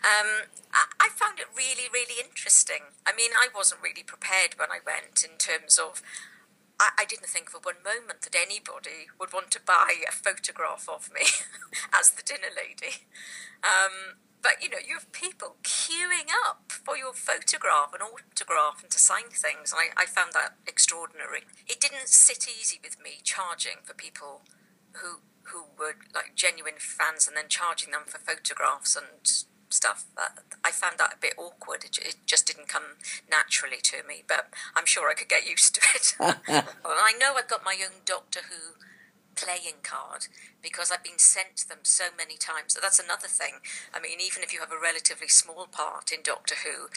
Um, 0.00 0.48
I, 0.72 0.86
I 1.00 1.08
found 1.10 1.38
it 1.38 1.52
really 1.56 1.90
really 1.92 2.22
interesting. 2.22 2.96
I 3.04 3.12
mean, 3.12 3.32
I 3.36 3.48
wasn't 3.54 3.82
really 3.82 4.06
prepared 4.06 4.54
when 4.56 4.70
I 4.70 4.78
went 4.84 5.26
in 5.26 5.36
terms 5.36 5.78
of. 5.78 6.02
I, 6.80 6.90
I 7.00 7.04
didn't 7.04 7.28
think 7.28 7.50
for 7.50 7.60
one 7.62 7.82
moment 7.84 8.22
that 8.22 8.36
anybody 8.36 9.10
would 9.18 9.32
want 9.32 9.50
to 9.52 9.60
buy 9.60 10.02
a 10.08 10.12
photograph 10.12 10.88
of 10.88 11.10
me 11.12 11.26
as 11.98 12.10
the 12.10 12.22
dinner 12.22 12.52
lady. 12.54 13.08
Um, 13.62 14.18
but 14.42 14.62
you 14.62 14.70
know, 14.70 14.78
you 14.78 14.94
have 14.94 15.10
people 15.12 15.56
queuing 15.62 16.30
up 16.46 16.70
for 16.70 16.96
your 16.96 17.12
photograph 17.12 17.92
and 17.92 18.02
autograph 18.02 18.82
and 18.82 18.90
to 18.90 18.98
sign 18.98 19.30
things. 19.30 19.74
I, 19.74 19.90
I 19.96 20.06
found 20.06 20.32
that 20.34 20.54
extraordinary. 20.66 21.42
It 21.66 21.80
didn't 21.80 22.08
sit 22.08 22.46
easy 22.48 22.78
with 22.82 23.02
me 23.02 23.20
charging 23.22 23.82
for 23.82 23.94
people 23.94 24.42
who 24.94 25.20
who 25.48 25.64
were 25.78 25.96
like 26.14 26.34
genuine 26.34 26.78
fans 26.78 27.26
and 27.26 27.36
then 27.36 27.48
charging 27.48 27.90
them 27.90 28.02
for 28.06 28.18
photographs 28.18 28.94
and 28.94 29.24
stuff. 29.68 30.06
I 30.64 30.70
found 30.70 30.98
that 30.98 31.14
a 31.14 31.20
bit 31.20 31.34
awkward. 31.36 31.84
It, 31.84 31.98
it, 31.98 32.16
just 32.26 32.46
didn't 32.46 32.68
come 32.68 32.98
naturally 33.30 33.78
to 33.82 33.98
me, 34.06 34.22
but 34.26 34.48
I'm 34.76 34.86
sure 34.86 35.10
I 35.10 35.14
could 35.14 35.28
get 35.28 35.48
used 35.48 35.74
to 35.74 35.80
it. 35.94 36.14
well, 36.48 36.98
I 37.00 37.12
know 37.18 37.34
I've 37.36 37.48
got 37.48 37.64
my 37.64 37.76
own 37.82 38.02
Doctor 38.04 38.40
Who 38.50 38.74
playing 39.34 39.80
card 39.82 40.26
because 40.62 40.90
I've 40.90 41.04
been 41.04 41.18
sent 41.18 41.68
them 41.68 41.78
so 41.82 42.04
many 42.16 42.36
times. 42.36 42.74
So 42.74 42.80
that's 42.82 42.98
another 42.98 43.28
thing. 43.28 43.62
I 43.94 44.00
mean, 44.00 44.18
even 44.20 44.42
if 44.42 44.52
you 44.52 44.60
have 44.60 44.72
a 44.72 44.80
relatively 44.80 45.28
small 45.28 45.66
part 45.70 46.10
in 46.12 46.20
Doctor 46.22 46.56
Who, 46.64 46.88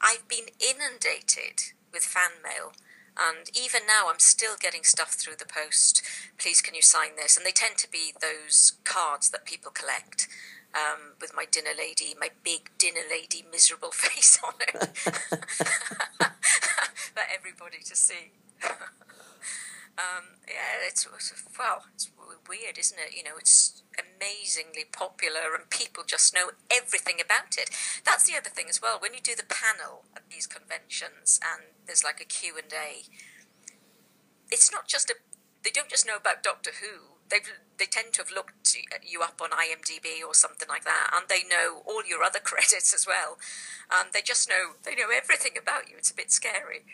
I've 0.00 0.28
been 0.28 0.46
inundated 0.60 1.74
with 1.92 2.04
fan 2.04 2.42
mail. 2.42 2.72
And 3.12 3.50
even 3.54 3.82
now, 3.86 4.08
I'm 4.08 4.18
still 4.18 4.54
getting 4.58 4.84
stuff 4.84 5.12
through 5.12 5.36
the 5.38 5.44
post. 5.44 6.02
Please, 6.38 6.62
can 6.62 6.74
you 6.74 6.80
sign 6.80 7.16
this? 7.16 7.36
And 7.36 7.44
they 7.44 7.50
tend 7.50 7.76
to 7.78 7.90
be 7.90 8.14
those 8.20 8.72
cards 8.84 9.28
that 9.30 9.44
people 9.44 9.70
collect 9.70 10.28
um, 10.74 11.14
with 11.20 11.32
my 11.34 11.44
dinner 11.50 11.70
lady, 11.76 12.14
my 12.18 12.30
big 12.42 12.70
dinner 12.78 13.02
lady 13.10 13.44
miserable 13.50 13.90
face 13.92 14.38
on 14.44 14.54
it 14.60 14.96
for 17.14 17.22
everybody 17.34 17.78
to 17.84 17.96
see. 17.96 18.32
Um, 19.98 20.40
yeah, 20.48 20.80
it's 20.88 21.06
well, 21.06 21.84
it's 21.92 22.08
weird, 22.48 22.78
isn't 22.78 22.98
it? 22.98 23.14
You 23.14 23.24
know, 23.24 23.36
it's 23.38 23.82
amazingly 23.92 24.84
popular, 24.90 25.54
and 25.54 25.68
people 25.68 26.02
just 26.06 26.32
know 26.34 26.50
everything 26.72 27.20
about 27.22 27.58
it. 27.58 27.68
That's 28.04 28.24
the 28.24 28.36
other 28.36 28.48
thing 28.48 28.66
as 28.70 28.80
well. 28.80 28.98
When 28.98 29.12
you 29.12 29.20
do 29.20 29.34
the 29.36 29.44
panel 29.44 30.04
at 30.16 30.22
these 30.30 30.46
conventions, 30.46 31.38
and 31.44 31.76
there's 31.86 32.02
like 32.02 32.20
a 32.20 32.24
Q 32.24 32.54
and 32.56 32.72
A, 32.72 33.04
it's 34.50 34.72
not 34.72 34.88
just 34.88 35.10
a. 35.10 35.14
They 35.62 35.70
don't 35.70 35.90
just 35.90 36.06
know 36.06 36.16
about 36.16 36.42
Doctor 36.42 36.70
Who. 36.80 37.18
They 37.28 37.40
they 37.82 37.86
tend 37.86 38.12
to 38.12 38.22
have 38.22 38.30
looked 38.30 38.76
you 39.02 39.22
up 39.22 39.40
on 39.42 39.50
IMDb 39.50 40.24
or 40.24 40.34
something 40.34 40.68
like 40.68 40.84
that, 40.84 41.10
and 41.12 41.28
they 41.28 41.42
know 41.48 41.82
all 41.84 42.06
your 42.08 42.22
other 42.22 42.38
credits 42.44 42.94
as 42.94 43.08
well. 43.08 43.38
And 43.90 44.10
they 44.12 44.22
just 44.22 44.48
know 44.48 44.74
they 44.84 44.94
know 44.94 45.08
everything 45.12 45.52
about 45.60 45.90
you. 45.90 45.96
It's 45.98 46.12
a 46.12 46.14
bit 46.14 46.30
scary. 46.30 46.84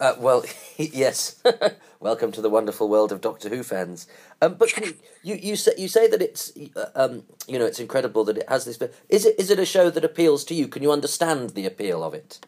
Uh, 0.00 0.14
well, 0.18 0.44
yes. 0.76 1.40
Welcome 2.00 2.32
to 2.32 2.42
the 2.42 2.50
wonderful 2.50 2.88
world 2.88 3.12
of 3.12 3.20
Doctor 3.20 3.48
Who 3.48 3.62
fans. 3.62 4.08
Um, 4.42 4.54
but 4.54 4.70
can 4.70 4.84
you, 4.84 4.94
you 5.22 5.34
you 5.36 5.56
say 5.56 5.72
you 5.78 5.86
say 5.86 6.08
that 6.08 6.20
it's 6.20 6.52
uh, 6.74 6.86
um, 6.96 7.22
you 7.46 7.56
know 7.56 7.64
it's 7.64 7.78
incredible 7.78 8.24
that 8.24 8.38
it 8.38 8.48
has 8.48 8.64
this. 8.64 8.78
Is 9.08 9.24
it 9.24 9.36
is 9.38 9.50
it 9.50 9.60
a 9.60 9.64
show 9.64 9.88
that 9.90 10.04
appeals 10.04 10.44
to 10.46 10.54
you? 10.54 10.66
Can 10.66 10.82
you 10.82 10.90
understand 10.90 11.50
the 11.50 11.64
appeal 11.64 12.02
of 12.02 12.12
it? 12.12 12.40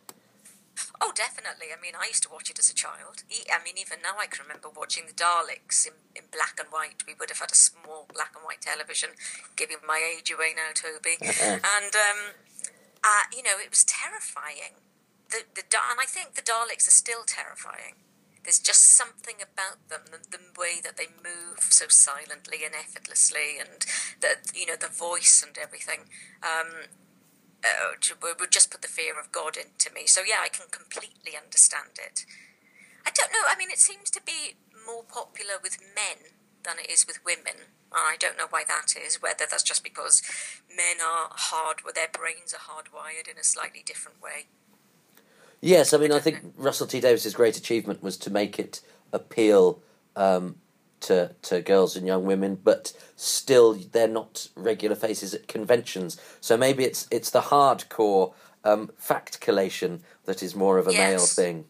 Definitely. 1.18 1.74
I 1.74 1.78
mean, 1.82 1.98
I 1.98 2.06
used 2.06 2.22
to 2.22 2.30
watch 2.30 2.46
it 2.46 2.62
as 2.62 2.70
a 2.70 2.78
child. 2.78 3.26
I 3.26 3.58
mean, 3.66 3.74
even 3.74 3.98
now 4.06 4.22
I 4.22 4.30
can 4.30 4.46
remember 4.46 4.70
watching 4.70 5.10
the 5.10 5.16
Daleks 5.18 5.82
in, 5.82 5.98
in 6.14 6.30
black 6.30 6.62
and 6.62 6.70
white. 6.70 7.02
We 7.10 7.18
would 7.18 7.34
have 7.34 7.42
had 7.42 7.50
a 7.50 7.58
small 7.58 8.06
black 8.06 8.38
and 8.38 8.46
white 8.46 8.62
television, 8.62 9.18
giving 9.58 9.82
my 9.82 9.98
age 9.98 10.30
away 10.30 10.54
now, 10.54 10.70
Toby. 10.70 11.18
Uh-huh. 11.18 11.58
And 11.58 11.90
um, 11.98 12.38
uh, 13.02 13.26
you 13.34 13.42
know, 13.42 13.58
it 13.58 13.74
was 13.74 13.82
terrifying 13.82 14.78
the, 15.30 15.44
the 15.54 15.62
and 15.90 16.00
I 16.00 16.06
think 16.06 16.34
the 16.34 16.42
Daleks 16.42 16.88
are 16.88 16.96
still 16.96 17.24
terrifying. 17.26 18.00
There's 18.44 18.58
just 18.58 18.96
something 18.96 19.36
about 19.42 19.88
them, 19.90 20.08
the, 20.10 20.38
the, 20.38 20.40
way 20.58 20.80
that 20.82 20.96
they 20.96 21.12
move 21.22 21.60
so 21.68 21.86
silently 21.88 22.64
and 22.64 22.74
effortlessly, 22.74 23.60
and 23.60 23.84
the 24.20 24.40
you 24.54 24.66
know 24.66 24.76
the 24.76 24.88
voice 24.88 25.44
and 25.46 25.56
everything. 25.58 26.08
Um, 26.42 26.88
uh, 27.64 27.94
would 28.38 28.50
just 28.50 28.70
put 28.70 28.82
the 28.82 28.88
fear 28.88 29.18
of 29.18 29.32
God 29.32 29.56
into 29.56 29.92
me. 29.92 30.06
So 30.06 30.22
yeah, 30.26 30.40
I 30.42 30.48
can 30.48 30.66
completely 30.70 31.32
understand 31.36 31.98
it. 31.98 32.24
I 33.06 33.10
don't 33.10 33.32
know. 33.32 33.48
I 33.48 33.56
mean, 33.56 33.70
it 33.70 33.78
seems 33.78 34.10
to 34.10 34.20
be 34.24 34.56
more 34.86 35.02
popular 35.02 35.54
with 35.62 35.78
men 35.94 36.32
than 36.62 36.78
it 36.78 36.90
is 36.90 37.06
with 37.06 37.24
women. 37.24 37.72
I 37.92 38.16
don't 38.18 38.36
know 38.36 38.46
why 38.50 38.64
that 38.68 38.94
is. 38.96 39.22
Whether 39.22 39.44
that's 39.50 39.62
just 39.62 39.82
because 39.82 40.22
men 40.68 40.96
are 41.04 41.30
hard, 41.30 41.78
their 41.94 42.08
brains 42.12 42.54
are 42.54 42.72
hardwired 42.72 43.30
in 43.30 43.38
a 43.38 43.44
slightly 43.44 43.82
different 43.84 44.22
way. 44.22 44.46
Yes, 45.60 45.92
I 45.92 45.98
mean, 45.98 46.12
I 46.12 46.20
think 46.20 46.38
Russell 46.56 46.86
T 46.86 47.00
Davies's 47.00 47.34
great 47.34 47.56
achievement 47.56 48.02
was 48.02 48.16
to 48.18 48.30
make 48.30 48.58
it 48.58 48.80
appeal 49.12 49.82
um, 50.14 50.56
to 51.00 51.34
to 51.42 51.60
girls 51.60 51.96
and 51.96 52.06
young 52.06 52.24
women, 52.24 52.58
but 52.62 52.92
still 53.16 53.74
they're 53.74 54.08
not 54.08 54.48
regular 54.56 54.96
faces 54.96 55.34
at 55.34 55.48
conventions. 55.48 56.20
So 56.40 56.56
maybe 56.56 56.84
it's 56.84 57.06
it's 57.10 57.30
the 57.30 57.42
hardcore 57.42 58.32
um, 58.64 58.90
fact 58.98 59.40
collation 59.40 60.02
that 60.24 60.42
is 60.42 60.54
more 60.54 60.78
of 60.78 60.86
a 60.86 60.92
yes. 60.92 60.98
male 60.98 61.26
thing. 61.26 61.64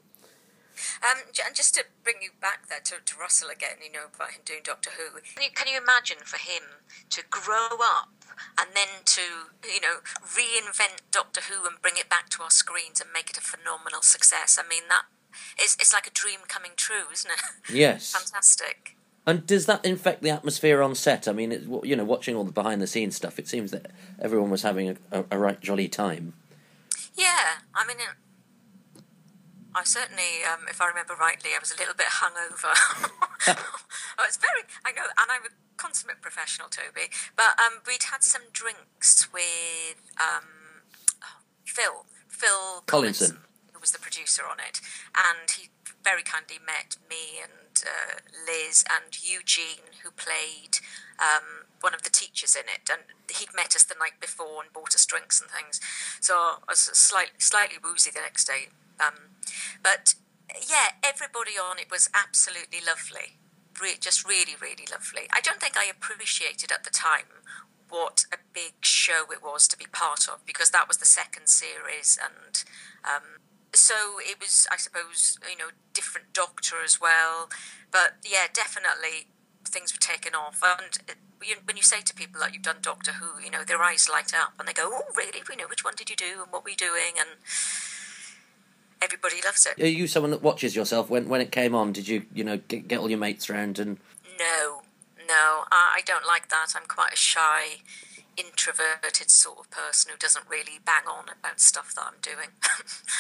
Um, 1.03 1.19
and 1.45 1.55
just 1.55 1.75
to 1.75 1.85
bring 2.05 2.17
you 2.23 2.31
back 2.41 2.69
there 2.69 2.81
to, 2.85 3.03
to 3.05 3.19
Russell 3.19 3.51
again, 3.51 3.83
you 3.83 3.91
know, 3.91 4.07
about 4.15 4.33
him 4.33 4.43
doing 4.45 4.61
Doctor 4.63 4.91
Who, 4.97 5.19
can 5.21 5.43
you, 5.43 5.51
can 5.51 5.67
you 5.67 5.79
imagine 5.79 6.19
for 6.25 6.39
him 6.39 6.87
to 7.11 7.23
grow 7.29 7.83
up 7.83 8.11
and 8.59 8.71
then 8.75 9.03
to, 9.05 9.51
you 9.67 9.81
know, 9.81 10.03
reinvent 10.23 11.03
Doctor 11.11 11.43
Who 11.51 11.67
and 11.67 11.83
bring 11.83 11.95
it 11.97 12.09
back 12.09 12.29
to 12.31 12.43
our 12.43 12.51
screens 12.51 13.01
and 13.01 13.11
make 13.13 13.31
it 13.31 13.39
a 13.39 13.41
phenomenal 13.41 14.03
success? 14.03 14.59
I 14.59 14.69
mean, 14.69 14.85
that 14.89 15.07
is, 15.61 15.77
it's 15.81 15.93
like 15.93 16.07
a 16.07 16.15
dream 16.15 16.41
coming 16.47 16.73
true, 16.77 17.11
isn't 17.13 17.31
it? 17.31 17.75
Yes. 17.75 18.13
Fantastic. 18.17 18.98
And 19.29 19.45
does 19.47 19.67
that 19.67 19.85
infect 19.85 20.23
the 20.23 20.31
atmosphere 20.31 20.81
on 20.81 20.95
set? 20.95 21.29
I 21.29 21.33
mean, 21.33 21.53
it, 21.53 21.65
you 21.83 21.95
know, 21.95 22.05
watching 22.05 22.35
all 22.35 22.45
the 22.45 22.51
behind 22.51 22.81
the 22.81 22.87
scenes 22.87 23.15
stuff, 23.15 23.39
it 23.39 23.47
seems 23.47 23.73
that 23.73 23.91
everyone 24.19 24.49
was 24.49 24.63
having 24.63 24.97
a, 25.13 25.25
a, 25.31 25.37
right 25.37 25.61
jolly 25.61 25.87
time. 25.87 26.33
Yeah, 27.15 27.61
I 27.75 27.87
mean, 27.87 27.99
I 29.75 29.85
certainly, 29.85 30.49
um, 30.51 30.61
if 30.71 30.81
I 30.81 30.87
remember 30.87 31.13
rightly, 31.21 31.51
I 31.55 31.59
was 31.61 31.71
a 31.71 31.77
little 31.77 31.93
bit 31.93 32.07
hungover. 32.07 32.73
oh, 34.19 34.25
it's 34.25 34.39
very, 34.39 34.63
I 34.87 34.93
know, 34.93 35.03
and 35.19 35.31
I'm 35.31 35.43
a 35.43 35.53
consummate 35.77 36.23
professional, 36.23 36.69
Toby. 36.71 37.11
But 37.37 37.61
um, 37.61 37.83
we'd 37.87 38.05
had 38.05 38.23
some 38.23 38.49
drinks 38.55 39.29
with 39.31 40.11
um, 40.19 40.81
Phil, 41.67 42.07
Phil 42.29 42.83
Collinson, 42.87 42.87
Collinson, 42.87 43.39
who 43.75 43.81
was 43.81 43.91
the 43.91 43.99
producer 43.99 44.45
on 44.51 44.57
it, 44.59 44.81
and 45.15 45.51
he 45.51 45.69
very 46.03 46.23
kindly 46.23 46.57
met 46.65 46.97
me 47.11 47.43
and 47.43 47.68
uh, 47.85 48.21
Liz 48.47 48.85
and 48.89 49.17
Eugene, 49.23 49.93
who 50.03 50.11
played 50.11 50.79
um, 51.19 51.67
one 51.81 51.95
of 51.95 52.03
the 52.03 52.11
teachers 52.11 52.55
in 52.57 52.65
it, 52.67 52.91
and 52.91 53.03
he'd 53.37 53.55
met 53.55 53.75
us 53.77 53.85
the 53.85 53.95
night 53.99 54.21
before 54.21 54.63
and 54.63 54.73
bought 54.73 54.95
us 54.95 55.07
drinks 55.07 55.41
and 55.41 55.51
things. 55.51 55.81
So 56.21 56.35
I 56.35 56.59
was 56.69 56.81
slightly, 56.81 57.39
slightly 57.39 57.77
woozy 57.83 58.11
the 58.11 58.21
next 58.21 58.47
day. 58.47 58.69
Um, 59.01 59.37
but 59.83 60.15
yeah, 60.69 60.97
everybody 61.05 61.53
on 61.53 61.79
it 61.79 61.91
was 61.91 62.09
absolutely 62.15 62.79
lovely. 62.85 63.39
Re- 63.81 64.01
just 64.01 64.27
really, 64.27 64.57
really 64.61 64.87
lovely. 64.91 65.29
I 65.33 65.41
don't 65.41 65.61
think 65.61 65.77
I 65.77 65.87
appreciated 65.87 66.73
at 66.73 66.85
the 66.85 66.91
time 66.91 67.45
what 67.89 68.25
a 68.33 68.37
big 68.53 68.75
show 68.83 69.25
it 69.33 69.43
was 69.43 69.67
to 69.69 69.77
be 69.77 69.87
part 69.91 70.29
of 70.29 70.45
because 70.45 70.71
that 70.71 70.89
was 70.89 70.99
the 70.99 71.07
second 71.07 71.49
series 71.49 72.19
and 72.23 72.65
um, 73.05 73.41
so 73.75 73.95
it 74.21 74.41
was 74.41 74.67
i 74.73 74.77
suppose 74.77 75.39
you 75.51 75.57
know 75.57 75.71
different 75.93 76.33
doctor 76.33 76.77
as 76.85 77.01
well 77.01 77.49
but 77.91 78.17
yeah 78.25 78.47
definitely 78.53 79.29
things 79.65 79.93
were 79.93 80.01
taken 80.01 80.35
off 80.35 80.63
and 80.63 80.99
uh, 81.09 81.15
when 81.65 81.77
you 81.77 81.83
say 81.83 82.01
to 82.01 82.15
people 82.15 82.41
that 82.41 82.53
you've 82.53 82.63
done 82.63 82.77
doctor 82.83 83.13
who 83.13 83.43
you 83.43 83.51
know 83.51 83.63
their 83.65 83.83
eyes 83.83 84.09
light 84.11 84.33
up 84.35 84.53
and 84.59 84.67
they 84.67 84.73
go 84.73 84.91
oh 84.93 85.03
really 85.17 85.41
we 85.49 85.57
know 85.57 85.69
which 85.69 85.85
one 85.85 85.95
did 85.97 86.09
you 86.11 86.17
do 86.17 86.43
and 86.43 86.51
what 86.51 86.65
were 86.65 86.71
you 86.71 86.77
doing 86.77 87.15
and 87.19 87.29
everybody 89.03 89.37
loves 89.45 89.67
it. 89.67 89.83
Are 89.83 89.87
you 89.87 90.07
someone 90.07 90.31
that 90.31 90.43
watches 90.43 90.75
yourself? 90.75 91.11
When 91.11 91.29
when 91.29 91.41
it 91.41 91.53
came 91.53 91.75
on, 91.75 91.93
did 91.93 92.09
you 92.09 92.25
you 92.35 92.45
know 92.45 92.59
get, 92.69 92.89
get 92.89 92.99
all 92.99 93.11
your 93.11 93.19
mates 93.19 93.49
around 93.49 93.79
and? 93.79 93.99
No, 94.39 94.83
no, 95.27 95.65
I, 95.71 95.97
I 95.99 96.01
don't 96.05 96.27
like 96.27 96.49
that. 96.49 96.73
I'm 96.77 96.87
quite 96.87 97.13
a 97.13 97.17
shy, 97.17 97.83
introverted 98.39 99.31
sort 99.31 99.59
of 99.59 99.71
person 99.71 100.13
who 100.13 100.19
doesn't 100.19 100.49
really 100.49 100.79
bang 100.85 101.07
on 101.11 101.25
about 101.25 101.61
stuff 101.61 101.95
that 101.95 102.05
I'm 102.07 102.21
doing. 102.23 102.49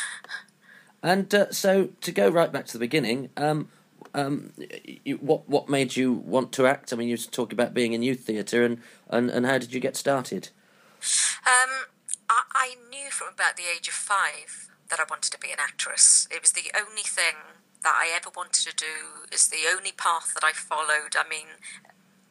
and 1.03 1.35
uh, 1.35 1.51
so 1.51 1.91
to 2.01 2.13
go 2.13 2.29
right 2.29 2.53
back 2.53 2.67
to 2.67 2.73
the 2.75 2.79
beginning. 2.79 3.31
Um, 3.37 3.69
um, 4.15 4.53
you, 5.05 5.17
what 5.17 5.49
what 5.49 5.69
made 5.69 5.97
you 5.97 6.13
want 6.13 6.53
to 6.53 6.67
act? 6.67 6.93
I 6.93 6.97
mean, 6.97 7.09
you 7.09 7.17
talk 7.17 7.53
about 7.53 7.75
being 7.75 7.93
in 7.93 8.03
youth 8.03 8.21
theatre, 8.21 8.65
and, 8.65 8.81
and, 9.09 9.31
and 9.31 9.47
how 9.47 9.59
did 9.59 9.75
you 9.75 9.81
get 9.81 9.97
started? 9.97 10.51
Um, 11.47 11.87
I, 12.29 12.43
I 12.55 12.75
knew 12.91 13.11
from 13.11 13.29
about 13.35 13.57
the 13.57 13.65
age 13.65 13.89
of 13.89 13.95
five 13.95 14.71
that 14.91 15.01
I 15.01 15.05
wanted 15.09 15.33
to 15.33 15.39
be 15.39 15.51
an 15.51 15.59
actress. 15.61 16.27
It 16.31 16.41
was 16.41 16.53
the 16.53 16.71
only 16.75 17.03
thing 17.03 17.37
that 17.83 17.95
I 17.95 18.11
ever 18.15 18.31
wanted 18.35 18.67
to 18.67 18.75
do. 18.75 19.27
Is 19.33 19.49
the 19.49 19.69
only 19.71 19.93
path 19.93 20.35
that 20.35 20.45
I 20.45 20.53
followed. 20.53 21.15
I 21.17 21.29
mean, 21.29 21.47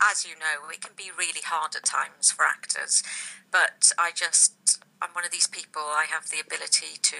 as 0.02 0.26
you 0.26 0.36
know, 0.36 0.70
it 0.72 0.82
can 0.82 0.94
be 0.96 1.12
really 1.18 1.42
hard 1.44 1.76
at 1.76 1.84
times 1.84 2.32
for 2.32 2.46
actors, 2.46 3.04
but 3.52 3.92
I 3.98 4.12
just 4.14 4.80
I'm 5.02 5.10
one 5.14 5.26
of 5.26 5.32
these 5.32 5.48
people. 5.48 5.82
I 5.82 6.06
have 6.10 6.30
the 6.30 6.40
ability 6.40 6.98
to 7.02 7.18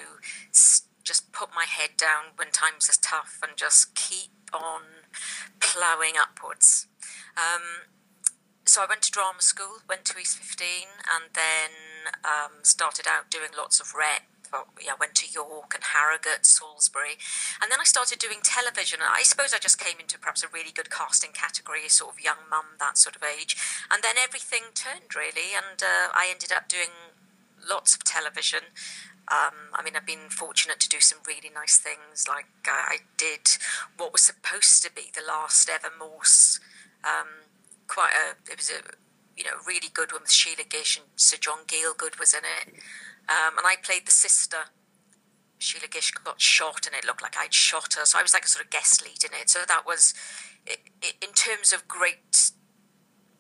just 1.04 1.32
put 1.32 1.50
my 1.56 1.66
head 1.66 1.92
down 1.96 2.36
when 2.36 2.50
times 2.52 2.90
are 2.90 3.02
tough 3.02 3.40
and 3.42 3.56
just 3.56 3.96
keep 3.96 4.32
on 4.54 4.82
ploughing 5.60 6.14
upwards. 6.20 6.88
Um, 7.38 7.88
so 8.66 8.82
I 8.82 8.86
went 8.90 9.04
to 9.04 9.12
drama 9.12 9.42
school, 9.42 9.80
went 9.88 10.06
to 10.06 10.20
East 10.20 10.38
15, 10.38 10.68
and 11.08 11.32
then 11.34 12.12
um, 12.26 12.64
started 12.64 13.06
out 13.08 13.32
doing 13.32 13.50
lots 13.58 13.80
of 13.80 13.94
rep. 13.96 14.24
I 14.54 14.96
went 15.00 15.16
to 15.16 15.32
York 15.32 15.74
and 15.74 15.84
Harrogate, 15.84 16.46
Salisbury, 16.46 17.18
and 17.62 17.72
then 17.72 17.80
I 17.80 17.86
started 17.86 18.20
doing 18.20 18.40
television. 18.44 19.00
I 19.02 19.24
suppose 19.24 19.54
I 19.54 19.60
just 19.60 19.80
came 19.80 20.00
into 20.00 20.20
perhaps 20.20 20.44
a 20.44 20.48
really 20.54 20.72
good 20.72 20.90
casting 20.90 21.32
category, 21.32 21.88
sort 21.90 22.14
of 22.14 22.24
young 22.24 22.48
mum, 22.50 22.78
that 22.80 22.98
sort 22.98 23.16
of 23.16 23.24
age, 23.24 23.58
and 23.92 24.04
then 24.04 24.16
everything 24.18 24.74
turned 24.74 25.16
really, 25.16 25.56
and 25.56 25.82
uh, 25.82 26.14
I 26.14 26.28
ended 26.32 26.52
up 26.52 26.68
doing 26.68 26.92
lots 27.68 27.96
of 27.96 28.04
television. 28.04 28.72
Um, 29.30 29.76
I 29.76 29.84
mean, 29.84 29.96
I've 29.98 30.06
been 30.06 30.30
fortunate 30.30 30.80
to 30.80 30.90
do 30.90 31.02
some 31.02 31.20
really 31.28 31.52
nice 31.54 31.78
things. 31.78 32.28
Like 32.30 32.48
uh, 32.68 32.72
I 32.72 32.98
did 33.18 33.60
what 33.98 34.14
was 34.14 34.22
supposed 34.22 34.84
to 34.84 34.92
be 34.94 35.12
the 35.14 35.26
last 35.28 35.70
ever 35.70 35.92
Morse 36.00 36.62
um, 37.04 37.48
quite 37.88 38.12
a 38.12 38.52
it 38.52 38.58
was 38.58 38.70
a 38.70 38.82
you 39.36 39.44
know 39.44 39.58
really 39.66 39.90
good 39.94 40.12
one 40.12 40.22
with 40.22 40.32
Sheila 40.32 40.64
Gish 40.68 40.98
and 40.98 41.08
Sir 41.16 41.38
John 41.40 41.60
Gielgud 41.68 42.20
was 42.20 42.34
in 42.34 42.42
it, 42.44 42.74
um, 43.30 43.58
and 43.58 43.66
I 43.66 43.76
played 43.82 44.06
the 44.06 44.12
sister. 44.12 44.72
Sheila 45.60 45.88
Gish 45.88 46.12
got 46.12 46.40
shot, 46.40 46.86
and 46.86 46.96
it 46.96 47.06
looked 47.06 47.22
like 47.22 47.36
I'd 47.38 47.54
shot 47.54 47.96
her, 47.96 48.06
so 48.06 48.20
I 48.20 48.22
was 48.22 48.34
like 48.34 48.46
a 48.46 48.48
sort 48.48 48.64
of 48.64 48.72
guest 48.72 49.04
lead 49.04 49.24
in 49.24 49.32
it. 49.40 49.50
So 49.50 49.60
that 49.68 49.86
was, 49.86 50.14
it, 50.66 50.80
it, 51.02 51.16
in 51.22 51.34
terms 51.34 51.74
of 51.74 51.88
great 51.88 52.52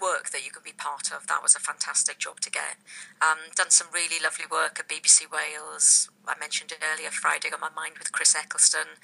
work 0.02 0.30
that 0.30 0.46
you 0.46 0.52
can 0.52 0.64
be 0.64 0.74
part 0.74 1.12
of. 1.12 1.28
That 1.28 1.42
was 1.42 1.56
a 1.56 1.60
fantastic 1.60 2.20
job 2.20 2.40
to 2.42 2.52
get. 2.52 2.78
Um, 3.22 3.38
done 3.56 3.70
some 3.72 3.88
really 3.94 4.22
lovely 4.22 4.46
work 4.50 4.80
at 4.80 4.88
BBC 4.88 5.30
Wales. 5.30 6.10
I 6.28 6.36
mentioned 6.40 6.72
it 6.72 6.80
earlier, 6.82 7.10
Friday 7.10 7.50
on 7.54 7.60
My 7.60 7.70
Mind 7.76 7.98
with 7.98 8.12
Chris 8.12 8.36
Eccleston. 8.36 9.02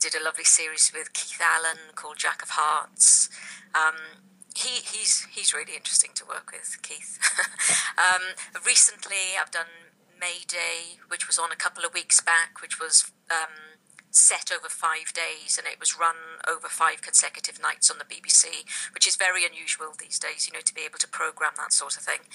Did 0.00 0.14
a 0.14 0.24
lovely 0.24 0.44
series 0.44 0.90
with 0.94 1.12
Keith 1.12 1.40
Allen 1.40 1.94
called 1.94 2.18
Jack 2.18 2.42
of 2.42 2.50
Hearts. 2.50 3.28
Um, 3.74 4.20
he, 4.54 4.82
he's 4.84 5.26
he's 5.30 5.54
really 5.54 5.74
interesting 5.74 6.10
to 6.14 6.26
work 6.26 6.50
with, 6.52 6.76
Keith. 6.82 7.18
um, 7.98 8.22
recently, 8.66 9.38
I've 9.40 9.50
done 9.50 9.91
Mayday, 10.22 11.02
which 11.08 11.26
was 11.26 11.38
on 11.38 11.50
a 11.50 11.56
couple 11.56 11.84
of 11.84 11.92
weeks 11.92 12.20
back, 12.20 12.62
which 12.62 12.78
was 12.78 13.10
um, 13.28 13.74
set 14.12 14.52
over 14.54 14.68
five 14.68 15.12
days, 15.12 15.58
and 15.58 15.66
it 15.66 15.80
was 15.80 15.98
run 15.98 16.38
over 16.46 16.68
five 16.68 17.02
consecutive 17.02 17.60
nights 17.60 17.90
on 17.90 17.98
the 17.98 18.06
BBC, 18.06 18.62
which 18.94 19.06
is 19.06 19.16
very 19.16 19.44
unusual 19.44 19.98
these 19.98 20.20
days. 20.20 20.46
You 20.46 20.54
know, 20.54 20.62
to 20.64 20.74
be 20.74 20.82
able 20.86 20.98
to 20.98 21.08
program 21.08 21.52
that 21.58 21.72
sort 21.72 21.96
of 21.96 22.04
thing. 22.04 22.30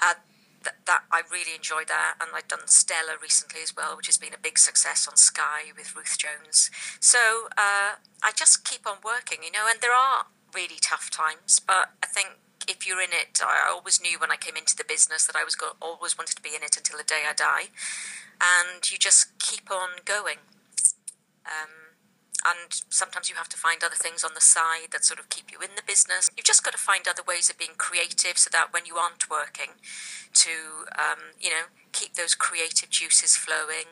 Uh, 0.00 0.14
that 0.86 1.02
I 1.12 1.22
really 1.30 1.54
enjoyed 1.54 1.88
that, 1.88 2.14
and 2.20 2.30
I've 2.34 2.48
done 2.48 2.66
Stella 2.66 3.14
recently 3.22 3.62
as 3.62 3.76
well, 3.76 3.96
which 3.96 4.06
has 4.06 4.18
been 4.18 4.34
a 4.34 4.38
big 4.38 4.58
success 4.58 5.06
on 5.06 5.16
Sky 5.16 5.70
with 5.76 5.94
Ruth 5.94 6.18
Jones. 6.18 6.70
So 6.98 7.48
uh, 7.56 8.02
I 8.22 8.32
just 8.34 8.64
keep 8.64 8.86
on 8.86 8.96
working, 9.04 9.38
you 9.44 9.52
know, 9.52 9.66
and 9.70 9.80
there 9.80 9.94
are 9.94 10.26
really 10.54 10.78
tough 10.80 11.10
times. 11.10 11.60
But 11.60 11.90
I 12.02 12.06
think 12.06 12.38
if 12.66 12.86
you're 12.86 13.00
in 13.00 13.10
it, 13.12 13.40
I 13.42 13.68
always 13.70 14.00
knew 14.00 14.18
when 14.18 14.30
I 14.30 14.36
came 14.36 14.56
into 14.56 14.76
the 14.76 14.84
business 14.84 15.26
that 15.26 15.36
I 15.36 15.44
was 15.44 15.54
go- 15.54 15.76
always 15.80 16.18
wanted 16.18 16.36
to 16.36 16.42
be 16.42 16.54
in 16.54 16.62
it 16.62 16.76
until 16.76 16.98
the 16.98 17.04
day 17.04 17.22
I 17.28 17.32
die, 17.32 17.70
and 18.40 18.90
you 18.90 18.98
just 18.98 19.38
keep 19.38 19.70
on 19.70 20.02
going. 20.04 20.38
Um, 21.46 21.86
and 22.44 22.82
sometimes 22.90 23.28
you 23.28 23.34
have 23.36 23.48
to 23.48 23.56
find 23.56 23.82
other 23.82 23.96
things 23.96 24.22
on 24.22 24.34
the 24.34 24.40
side 24.40 24.92
that 24.92 25.04
sort 25.04 25.18
of 25.18 25.28
keep 25.30 25.50
you 25.50 25.58
in 25.60 25.74
the 25.74 25.82
business. 25.86 26.30
You've 26.36 26.46
just 26.46 26.62
got 26.62 26.72
to 26.72 26.78
find 26.78 27.08
other 27.08 27.22
ways 27.26 27.50
of 27.50 27.58
being 27.58 27.74
creative 27.76 28.38
so 28.38 28.50
that 28.52 28.72
when 28.72 28.86
you 28.86 28.96
aren't 28.96 29.30
working, 29.30 29.78
to 30.34 30.86
um, 30.94 31.34
you 31.40 31.50
know 31.50 31.72
keep 31.92 32.14
those 32.14 32.34
creative 32.34 32.90
juices 32.90 33.36
flowing 33.36 33.88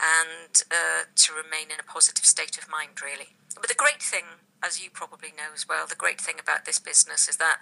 and 0.00 0.64
uh, 0.70 1.08
to 1.14 1.32
remain 1.32 1.70
in 1.72 1.80
a 1.80 1.86
positive 1.86 2.24
state 2.24 2.58
of 2.58 2.68
mind, 2.68 3.00
really. 3.02 3.36
But 3.54 3.68
the 3.68 3.74
great 3.74 4.02
thing 4.02 4.44
as 4.62 4.82
you 4.82 4.90
probably 4.90 5.30
know 5.30 5.54
as 5.54 5.68
well, 5.68 5.86
the 5.86 5.94
great 5.94 6.20
thing 6.20 6.36
about 6.40 6.64
this 6.64 6.78
business 6.78 7.28
is 7.28 7.36
that 7.36 7.58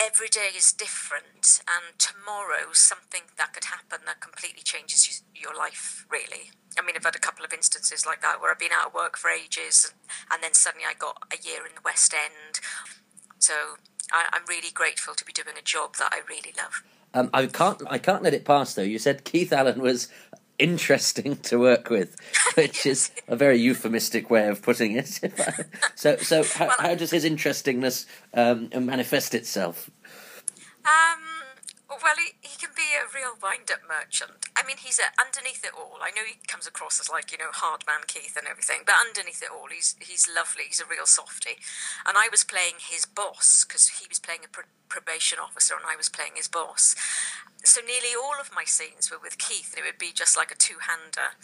every 0.00 0.28
day 0.28 0.50
is 0.56 0.72
different, 0.72 1.60
and 1.66 1.98
tomorrow 1.98 2.72
something 2.72 3.22
that 3.38 3.52
could 3.52 3.64
happen 3.64 4.00
that 4.06 4.20
completely 4.20 4.62
changes 4.62 5.22
your 5.34 5.56
life, 5.56 6.06
really. 6.10 6.50
I 6.78 6.82
mean, 6.82 6.94
I've 6.96 7.04
had 7.04 7.16
a 7.16 7.20
couple 7.20 7.44
of 7.44 7.52
instances 7.52 8.04
like 8.04 8.20
that 8.22 8.40
where 8.40 8.50
I've 8.50 8.58
been 8.58 8.72
out 8.72 8.88
of 8.88 8.94
work 8.94 9.16
for 9.16 9.30
ages, 9.30 9.92
and 10.30 10.42
then 10.42 10.54
suddenly 10.54 10.84
I 10.88 10.94
got 10.94 11.22
a 11.32 11.46
year 11.46 11.66
in 11.66 11.74
the 11.74 11.80
West 11.84 12.14
End. 12.14 12.60
So 13.38 13.54
I, 14.12 14.26
am 14.32 14.42
really 14.48 14.70
grateful 14.72 15.14
to 15.14 15.24
be 15.24 15.32
doing 15.32 15.56
a 15.58 15.62
job 15.62 15.96
that 15.96 16.10
I 16.12 16.20
really 16.28 16.52
love. 16.56 16.82
Um, 17.14 17.30
I 17.32 17.46
can't, 17.46 17.82
I 17.88 17.98
can't 17.98 18.22
let 18.22 18.34
it 18.34 18.44
pass 18.44 18.74
though. 18.74 18.82
You 18.82 18.98
said 18.98 19.24
Keith 19.24 19.52
Allen 19.52 19.80
was 19.80 20.08
interesting 20.58 21.36
to 21.36 21.58
work 21.58 21.90
with, 21.90 22.16
which 22.54 22.86
is 22.86 23.10
a 23.28 23.36
very 23.36 23.58
euphemistic 23.58 24.30
way 24.30 24.48
of 24.48 24.62
putting 24.62 24.92
it. 24.92 25.20
so, 25.94 26.16
so 26.16 26.44
how, 26.44 26.66
well, 26.66 26.76
how, 26.78 26.94
does 26.94 27.10
his 27.10 27.24
interestingness 27.24 28.06
um, 28.34 28.70
manifest 28.74 29.34
itself? 29.34 29.90
Um, 30.84 31.25
well, 32.02 32.16
he, 32.16 32.36
he 32.40 32.56
can 32.56 32.70
be 32.76 32.96
a 32.96 33.08
real 33.08 33.36
wind-up 33.40 33.82
merchant. 33.86 34.48
I 34.56 34.66
mean, 34.66 34.76
he's 34.78 34.98
a, 34.98 35.12
underneath 35.20 35.64
it 35.64 35.76
all. 35.76 35.98
I 36.02 36.10
know 36.10 36.26
he 36.26 36.38
comes 36.46 36.66
across 36.66 37.00
as 37.00 37.10
like 37.10 37.32
you 37.32 37.38
know 37.38 37.52
hard 37.52 37.84
man 37.86 38.06
Keith 38.06 38.36
and 38.36 38.46
everything, 38.46 38.82
but 38.84 38.96
underneath 39.00 39.42
it 39.42 39.52
all, 39.52 39.68
he's 39.70 39.96
he's 40.00 40.28
lovely. 40.28 40.64
He's 40.68 40.80
a 40.80 40.88
real 40.88 41.06
softy. 41.06 41.58
And 42.06 42.16
I 42.16 42.28
was 42.30 42.44
playing 42.44 42.78
his 42.80 43.06
boss 43.06 43.64
because 43.64 44.00
he 44.00 44.06
was 44.08 44.18
playing 44.18 44.44
a 44.44 44.48
pr- 44.48 44.70
probation 44.88 45.38
officer, 45.38 45.74
and 45.74 45.86
I 45.86 45.96
was 45.96 46.08
playing 46.08 46.36
his 46.36 46.48
boss 46.48 46.94
so 47.66 47.80
nearly 47.80 48.14
all 48.14 48.40
of 48.40 48.54
my 48.54 48.64
scenes 48.64 49.10
were 49.10 49.18
with 49.22 49.38
Keith, 49.38 49.74
and 49.76 49.84
it 49.84 49.88
would 49.88 49.98
be 49.98 50.12
just 50.14 50.36
like 50.36 50.50
a 50.50 50.54
two-hander. 50.54 51.34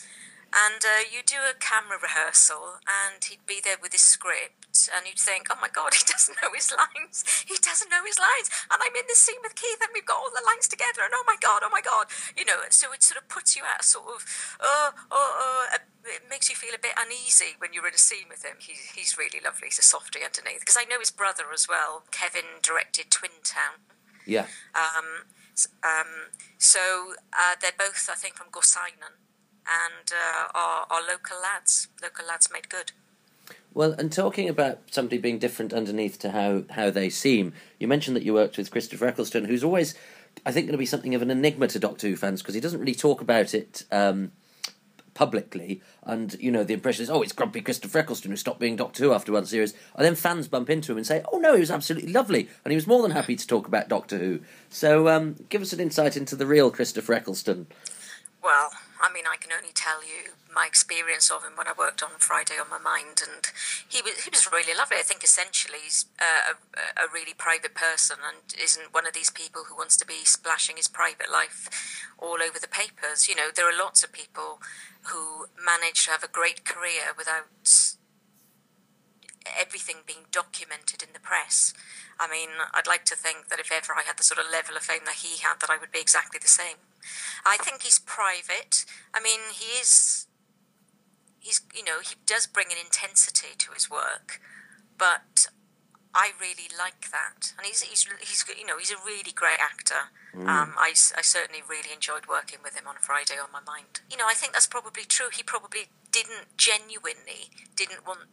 And 0.52 0.84
uh, 0.84 1.08
you 1.08 1.24
do 1.24 1.40
a 1.48 1.56
camera 1.56 1.96
rehearsal, 1.96 2.84
and 2.84 3.24
he'd 3.24 3.48
be 3.48 3.64
there 3.64 3.80
with 3.80 3.96
his 3.96 4.04
script, 4.04 4.92
and 4.92 5.08
you'd 5.08 5.18
think, 5.18 5.48
"Oh 5.48 5.56
my 5.56 5.72
God, 5.72 5.94
he 5.98 6.04
doesn't 6.04 6.36
know 6.44 6.52
his 6.52 6.68
lines. 6.68 7.24
He 7.48 7.56
doesn't 7.56 7.88
know 7.88 8.04
his 8.04 8.20
lines." 8.20 8.52
And 8.68 8.76
I'm 8.84 8.92
in 8.92 9.08
this 9.08 9.24
scene 9.24 9.40
with 9.40 9.56
Keith, 9.56 9.80
and 9.80 9.88
we've 9.96 10.04
got 10.04 10.20
all 10.20 10.28
the 10.28 10.44
lines 10.44 10.68
together, 10.68 11.08
and 11.08 11.16
oh 11.16 11.24
my 11.24 11.40
God, 11.40 11.64
oh 11.64 11.72
my 11.72 11.80
God, 11.80 12.12
you 12.36 12.44
know. 12.44 12.68
So 12.68 12.92
it 12.92 13.02
sort 13.02 13.16
of 13.16 13.32
puts 13.32 13.56
you 13.56 13.64
at 13.64 13.80
a 13.80 13.84
sort 13.84 14.12
of, 14.12 14.20
oh, 14.60 14.92
oh, 15.10 15.32
oh. 15.40 15.80
It 16.04 16.28
makes 16.28 16.50
you 16.50 16.56
feel 16.56 16.74
a 16.74 16.82
bit 16.82 16.98
uneasy 16.98 17.54
when 17.58 17.72
you're 17.72 17.86
in 17.86 17.94
a 17.94 18.00
scene 18.00 18.28
with 18.28 18.44
him. 18.44 18.60
He's 18.60 18.92
he's 18.92 19.16
really 19.16 19.40
lovely. 19.40 19.72
He's 19.72 19.78
a 19.78 19.86
softy 19.86 20.20
underneath. 20.20 20.60
Because 20.60 20.76
I 20.76 20.84
know 20.84 21.00
his 21.00 21.10
brother 21.10 21.48
as 21.54 21.68
well. 21.68 22.04
Kevin 22.10 22.60
directed 22.60 23.08
Twin 23.10 23.40
Town. 23.44 23.88
Yeah. 24.26 24.46
Um, 24.74 25.32
um, 25.84 26.34
so 26.58 27.14
uh, 27.32 27.54
they're 27.60 27.76
both, 27.76 28.08
I 28.10 28.14
think, 28.14 28.34
from 28.34 28.48
Gorseinon 28.50 29.22
and 29.66 30.12
uh, 30.12 30.48
are, 30.54 30.86
are 30.90 31.02
local 31.02 31.40
lads. 31.40 31.88
Local 32.02 32.26
lads 32.26 32.48
made 32.52 32.68
good. 32.68 32.92
Well, 33.74 33.92
and 33.92 34.12
talking 34.12 34.48
about 34.48 34.80
somebody 34.90 35.18
being 35.18 35.38
different 35.38 35.72
underneath 35.72 36.18
to 36.20 36.30
how, 36.30 36.64
how 36.70 36.90
they 36.90 37.08
seem, 37.08 37.54
you 37.78 37.88
mentioned 37.88 38.16
that 38.16 38.22
you 38.22 38.34
worked 38.34 38.58
with 38.58 38.70
Christopher 38.70 39.06
Eccleston, 39.06 39.46
who's 39.46 39.64
always, 39.64 39.94
I 40.44 40.52
think, 40.52 40.66
going 40.66 40.72
to 40.72 40.78
be 40.78 40.86
something 40.86 41.14
of 41.14 41.22
an 41.22 41.30
enigma 41.30 41.68
to 41.68 41.78
Doctor 41.78 42.08
Who 42.08 42.16
fans 42.16 42.42
because 42.42 42.54
he 42.54 42.60
doesn't 42.60 42.80
really 42.80 42.94
talk 42.94 43.22
about 43.22 43.54
it 43.54 43.84
um, 43.90 44.32
publicly, 45.14 45.80
and 46.04 46.36
you 46.38 46.50
know 46.50 46.64
the 46.64 46.74
impression 46.74 47.02
is, 47.02 47.10
oh, 47.10 47.22
it's 47.22 47.32
grumpy 47.32 47.60
Christopher 47.62 48.00
Eccleston 48.00 48.30
who 48.30 48.36
stopped 48.36 48.60
being 48.60 48.76
Doctor 48.76 49.04
Who 49.04 49.12
after 49.12 49.32
one 49.32 49.46
series, 49.46 49.74
and 49.96 50.04
then 50.04 50.14
fans 50.14 50.48
bump 50.48 50.68
into 50.68 50.92
him 50.92 50.98
and 50.98 51.06
say, 51.06 51.22
oh 51.32 51.38
no, 51.38 51.54
he 51.54 51.60
was 51.60 51.70
absolutely 51.70 52.12
lovely, 52.12 52.48
and 52.64 52.72
he 52.72 52.76
was 52.76 52.86
more 52.86 53.02
than 53.02 53.12
happy 53.12 53.36
to 53.36 53.46
talk 53.46 53.66
about 53.66 53.88
Doctor 53.88 54.18
Who. 54.18 54.40
So, 54.68 55.08
um, 55.08 55.36
give 55.48 55.62
us 55.62 55.72
an 55.72 55.80
insight 55.80 56.16
into 56.16 56.36
the 56.36 56.46
real 56.46 56.70
Christopher 56.70 57.14
Eccleston. 57.14 57.66
Well, 58.42 58.70
I 59.02 59.12
mean, 59.12 59.24
I 59.26 59.36
can 59.36 59.50
only 59.50 59.74
tell 59.74 60.06
you 60.06 60.38
my 60.54 60.64
experience 60.64 61.28
of 61.28 61.42
him 61.42 61.58
when 61.58 61.66
I 61.66 61.74
worked 61.76 62.04
on 62.04 62.10
Friday 62.18 62.54
on 62.54 62.70
my 62.70 62.78
mind, 62.78 63.18
and 63.18 63.50
he 63.88 64.00
was 64.00 64.22
he 64.22 64.30
was 64.30 64.46
really 64.52 64.78
lovely. 64.78 64.98
I 64.98 65.02
think 65.02 65.24
essentially 65.24 65.82
he's 65.82 66.06
uh, 66.22 66.54
a, 66.54 67.04
a 67.04 67.12
really 67.12 67.34
private 67.34 67.74
person 67.74 68.22
and 68.22 68.54
isn't 68.54 68.94
one 68.94 69.06
of 69.06 69.12
these 69.12 69.30
people 69.30 69.64
who 69.66 69.74
wants 69.74 69.96
to 69.98 70.06
be 70.06 70.22
splashing 70.24 70.76
his 70.76 70.86
private 70.86 71.32
life 71.32 71.66
all 72.16 72.38
over 72.38 72.62
the 72.62 72.70
papers. 72.70 73.28
You 73.28 73.34
know, 73.34 73.50
there 73.50 73.66
are 73.66 73.76
lots 73.76 74.04
of 74.04 74.12
people 74.12 74.62
who 75.10 75.46
manage 75.58 76.04
to 76.06 76.12
have 76.12 76.22
a 76.22 76.30
great 76.30 76.64
career 76.64 77.10
without 77.18 77.98
everything 79.58 80.06
being 80.06 80.30
documented 80.30 81.02
in 81.02 81.10
the 81.12 81.18
press. 81.18 81.74
I 82.20 82.30
mean, 82.30 82.50
I'd 82.72 82.86
like 82.86 83.04
to 83.06 83.16
think 83.16 83.48
that 83.48 83.58
if 83.58 83.72
ever 83.72 83.98
I 83.98 84.06
had 84.06 84.16
the 84.16 84.22
sort 84.22 84.38
of 84.38 84.46
level 84.46 84.76
of 84.76 84.82
fame 84.82 85.02
that 85.06 85.26
he 85.26 85.42
had, 85.42 85.58
that 85.60 85.70
I 85.70 85.78
would 85.78 85.90
be 85.90 85.98
exactly 85.98 86.38
the 86.40 86.46
same. 86.46 86.78
I 87.44 87.56
think 87.58 87.82
he's 87.82 87.98
private. 87.98 88.84
I 89.14 89.20
mean, 89.20 89.40
he 89.52 89.80
is. 89.80 90.26
He's, 91.38 91.60
you 91.74 91.82
know, 91.82 91.98
he 91.98 92.14
does 92.24 92.46
bring 92.46 92.68
an 92.70 92.78
intensity 92.78 93.48
to 93.58 93.72
his 93.72 93.90
work, 93.90 94.40
but 94.96 95.48
I 96.14 96.32
really 96.38 96.68
like 96.78 97.10
that, 97.10 97.52
and 97.56 97.66
he's 97.66 97.80
he's 97.82 98.06
he's 98.20 98.44
you 98.58 98.66
know 98.66 98.76
he's 98.78 98.90
a 98.90 99.00
really 99.04 99.32
great 99.32 99.58
actor. 99.58 100.12
Mm. 100.36 100.46
Um, 100.46 100.74
I, 100.76 100.92
I 100.92 101.22
certainly 101.22 101.62
really 101.68 101.92
enjoyed 101.92 102.26
working 102.26 102.58
with 102.62 102.76
him 102.76 102.86
on 102.86 102.96
Friday 103.00 103.34
on 103.42 103.48
my 103.52 103.60
mind. 103.60 104.00
You 104.10 104.16
know, 104.16 104.26
I 104.28 104.34
think 104.34 104.52
that's 104.52 104.66
probably 104.66 105.04
true. 105.04 105.28
He 105.32 105.42
probably 105.42 105.88
didn't 106.10 106.56
genuinely 106.56 107.48
didn't 107.76 108.06
want 108.06 108.28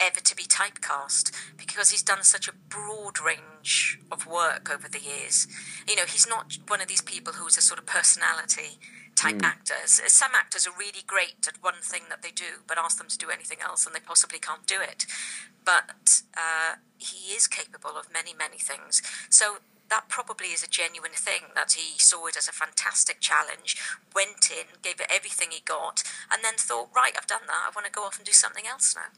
ever 0.00 0.20
to 0.20 0.36
be 0.36 0.44
typecast 0.44 1.32
because 1.56 1.90
he's 1.90 2.02
done 2.02 2.22
such 2.22 2.48
a 2.48 2.52
broad 2.52 3.20
range 3.20 3.98
of 4.10 4.26
work 4.26 4.70
over 4.72 4.88
the 4.88 5.00
years. 5.00 5.46
You 5.88 5.96
know, 5.96 6.04
he's 6.06 6.26
not 6.28 6.58
one 6.68 6.80
of 6.80 6.88
these 6.88 7.02
people 7.02 7.34
who's 7.34 7.56
a 7.56 7.62
sort 7.62 7.78
of 7.78 7.86
personality 7.86 8.78
type 9.14 9.36
mm. 9.36 9.44
actors. 9.44 10.00
Some 10.06 10.32
actors 10.34 10.66
are 10.66 10.78
really 10.78 11.02
great 11.06 11.46
at 11.48 11.62
one 11.62 11.80
thing 11.82 12.02
that 12.10 12.22
they 12.22 12.30
do, 12.30 12.62
but 12.66 12.78
ask 12.78 12.98
them 12.98 13.08
to 13.08 13.18
do 13.18 13.30
anything 13.30 13.58
else 13.64 13.86
and 13.86 13.94
they 13.94 14.00
possibly 14.00 14.38
can't 14.38 14.66
do 14.66 14.80
it. 14.80 15.06
But 15.64 16.22
uh, 16.36 16.76
he 16.98 17.32
is 17.34 17.46
capable 17.46 17.98
of 17.98 18.12
many, 18.12 18.34
many 18.34 18.58
things. 18.58 19.02
So 19.30 19.58
that 19.88 20.08
probably 20.08 20.48
is 20.48 20.62
a 20.62 20.68
genuine 20.68 21.12
thing 21.12 21.54
that 21.54 21.72
he 21.72 21.98
saw 21.98 22.26
it 22.26 22.36
as 22.36 22.48
a 22.48 22.52
fantastic 22.52 23.20
challenge, 23.20 23.76
went 24.14 24.50
in, 24.50 24.66
gave 24.82 25.00
it 25.00 25.06
everything 25.10 25.48
he 25.50 25.62
got, 25.64 26.02
and 26.30 26.42
then 26.42 26.54
thought, 26.56 26.90
right, 26.94 27.14
I've 27.16 27.26
done 27.26 27.46
that. 27.46 27.66
I 27.66 27.70
want 27.74 27.86
to 27.86 27.92
go 27.92 28.02
off 28.02 28.18
and 28.18 28.26
do 28.26 28.32
something 28.32 28.66
else 28.66 28.94
now. 28.94 29.10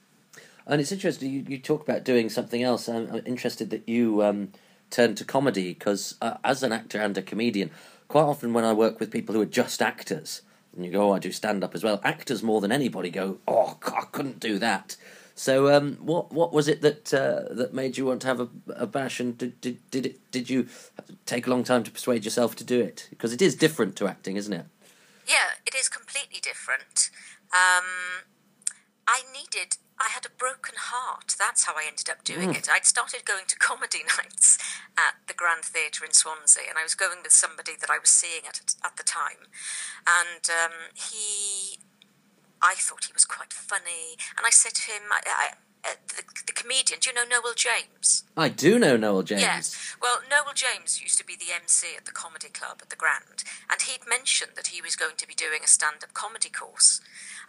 And 0.68 0.80
it's 0.82 0.92
interesting 0.92 1.32
you, 1.32 1.44
you 1.48 1.58
talk 1.58 1.82
about 1.82 2.04
doing 2.04 2.28
something 2.28 2.62
else. 2.62 2.88
I'm, 2.88 3.10
I'm 3.10 3.22
interested 3.24 3.70
that 3.70 3.88
you 3.88 4.22
um, 4.22 4.52
turned 4.90 5.16
to 5.16 5.24
comedy 5.24 5.72
because 5.72 6.16
uh, 6.20 6.34
as 6.44 6.62
an 6.62 6.72
actor 6.72 7.00
and 7.00 7.16
a 7.16 7.22
comedian, 7.22 7.70
quite 8.06 8.22
often 8.22 8.52
when 8.52 8.64
I 8.64 8.74
work 8.74 9.00
with 9.00 9.10
people 9.10 9.34
who 9.34 9.40
are 9.40 9.46
just 9.46 9.80
actors, 9.80 10.42
and 10.76 10.84
you 10.84 10.92
go, 10.92 11.08
oh, 11.08 11.14
I 11.14 11.18
do 11.18 11.32
stand 11.32 11.64
up 11.64 11.74
as 11.74 11.82
well. 11.82 12.00
Actors 12.04 12.42
more 12.42 12.60
than 12.60 12.70
anybody 12.70 13.10
go, 13.10 13.38
oh, 13.48 13.78
I 13.86 14.02
couldn't 14.12 14.40
do 14.40 14.58
that. 14.58 14.96
So, 15.34 15.72
um, 15.72 15.98
what 16.00 16.32
what 16.32 16.52
was 16.52 16.66
it 16.66 16.80
that 16.82 17.14
uh, 17.14 17.54
that 17.54 17.72
made 17.72 17.96
you 17.96 18.04
want 18.04 18.22
to 18.22 18.26
have 18.26 18.40
a, 18.40 18.48
a 18.74 18.86
bash, 18.88 19.20
and 19.20 19.38
did 19.38 19.60
did 19.60 19.78
did, 19.92 20.06
it, 20.06 20.30
did 20.32 20.50
you 20.50 20.66
take 21.26 21.46
a 21.46 21.50
long 21.50 21.62
time 21.62 21.84
to 21.84 21.92
persuade 21.92 22.24
yourself 22.24 22.56
to 22.56 22.64
do 22.64 22.80
it? 22.80 23.06
Because 23.10 23.32
it 23.32 23.40
is 23.40 23.54
different 23.54 23.94
to 23.96 24.08
acting, 24.08 24.36
isn't 24.36 24.52
it? 24.52 24.66
Yeah, 25.28 25.54
it 25.64 25.76
is 25.76 25.88
completely 25.88 26.40
different. 26.40 27.10
Um, 27.52 28.24
I 29.06 29.22
needed 29.32 29.76
I 30.00 30.08
had 30.14 30.24
a 30.24 30.30
broken 30.30 30.74
heart. 30.78 31.34
That's 31.38 31.64
how 31.64 31.74
I 31.74 31.84
ended 31.86 32.08
up 32.08 32.22
doing 32.22 32.50
mm. 32.50 32.58
it. 32.58 32.68
I'd 32.70 32.86
started 32.86 33.24
going 33.24 33.46
to 33.48 33.56
comedy 33.58 34.02
nights 34.16 34.58
at 34.96 35.14
the 35.26 35.34
Grand 35.34 35.64
Theatre 35.64 36.04
in 36.04 36.12
Swansea, 36.12 36.64
and 36.68 36.78
I 36.78 36.82
was 36.82 36.94
going 36.94 37.18
with 37.22 37.32
somebody 37.32 37.72
that 37.80 37.90
I 37.90 37.98
was 37.98 38.10
seeing 38.10 38.46
at 38.46 38.60
at 38.84 38.96
the 38.96 39.02
time, 39.02 39.50
and 40.06 40.44
um, 40.48 40.94
he, 40.94 41.78
I 42.62 42.74
thought 42.74 43.04
he 43.06 43.12
was 43.12 43.24
quite 43.24 43.52
funny, 43.52 44.16
and 44.36 44.46
I 44.46 44.50
said 44.50 44.74
to 44.74 44.92
him, 44.92 45.02
I, 45.10 45.20
I, 45.26 45.48
uh, 45.84 45.94
the, 46.08 46.22
the, 46.46 46.52
comedian. 46.52 46.98
Do 47.00 47.10
you 47.10 47.14
know 47.14 47.24
Noel 47.24 47.54
James? 47.54 48.24
I 48.36 48.48
do 48.48 48.78
know 48.78 48.96
Noel 48.96 49.22
James. 49.22 49.42
Yes. 49.42 49.96
Well, 50.02 50.18
Noel 50.28 50.52
James 50.52 51.00
used 51.00 51.18
to 51.18 51.24
be 51.24 51.36
the 51.36 51.54
MC 51.54 51.94
at 51.96 52.04
the 52.04 52.10
comedy 52.10 52.48
club 52.48 52.78
at 52.82 52.90
the 52.90 52.96
Grand, 52.96 53.44
and 53.70 53.82
he'd 53.82 54.08
mentioned 54.08 54.52
that 54.56 54.68
he 54.68 54.82
was 54.82 54.96
going 54.96 55.16
to 55.16 55.26
be 55.26 55.34
doing 55.34 55.60
a 55.62 55.68
stand-up 55.68 56.14
comedy 56.14 56.50
course, 56.50 57.00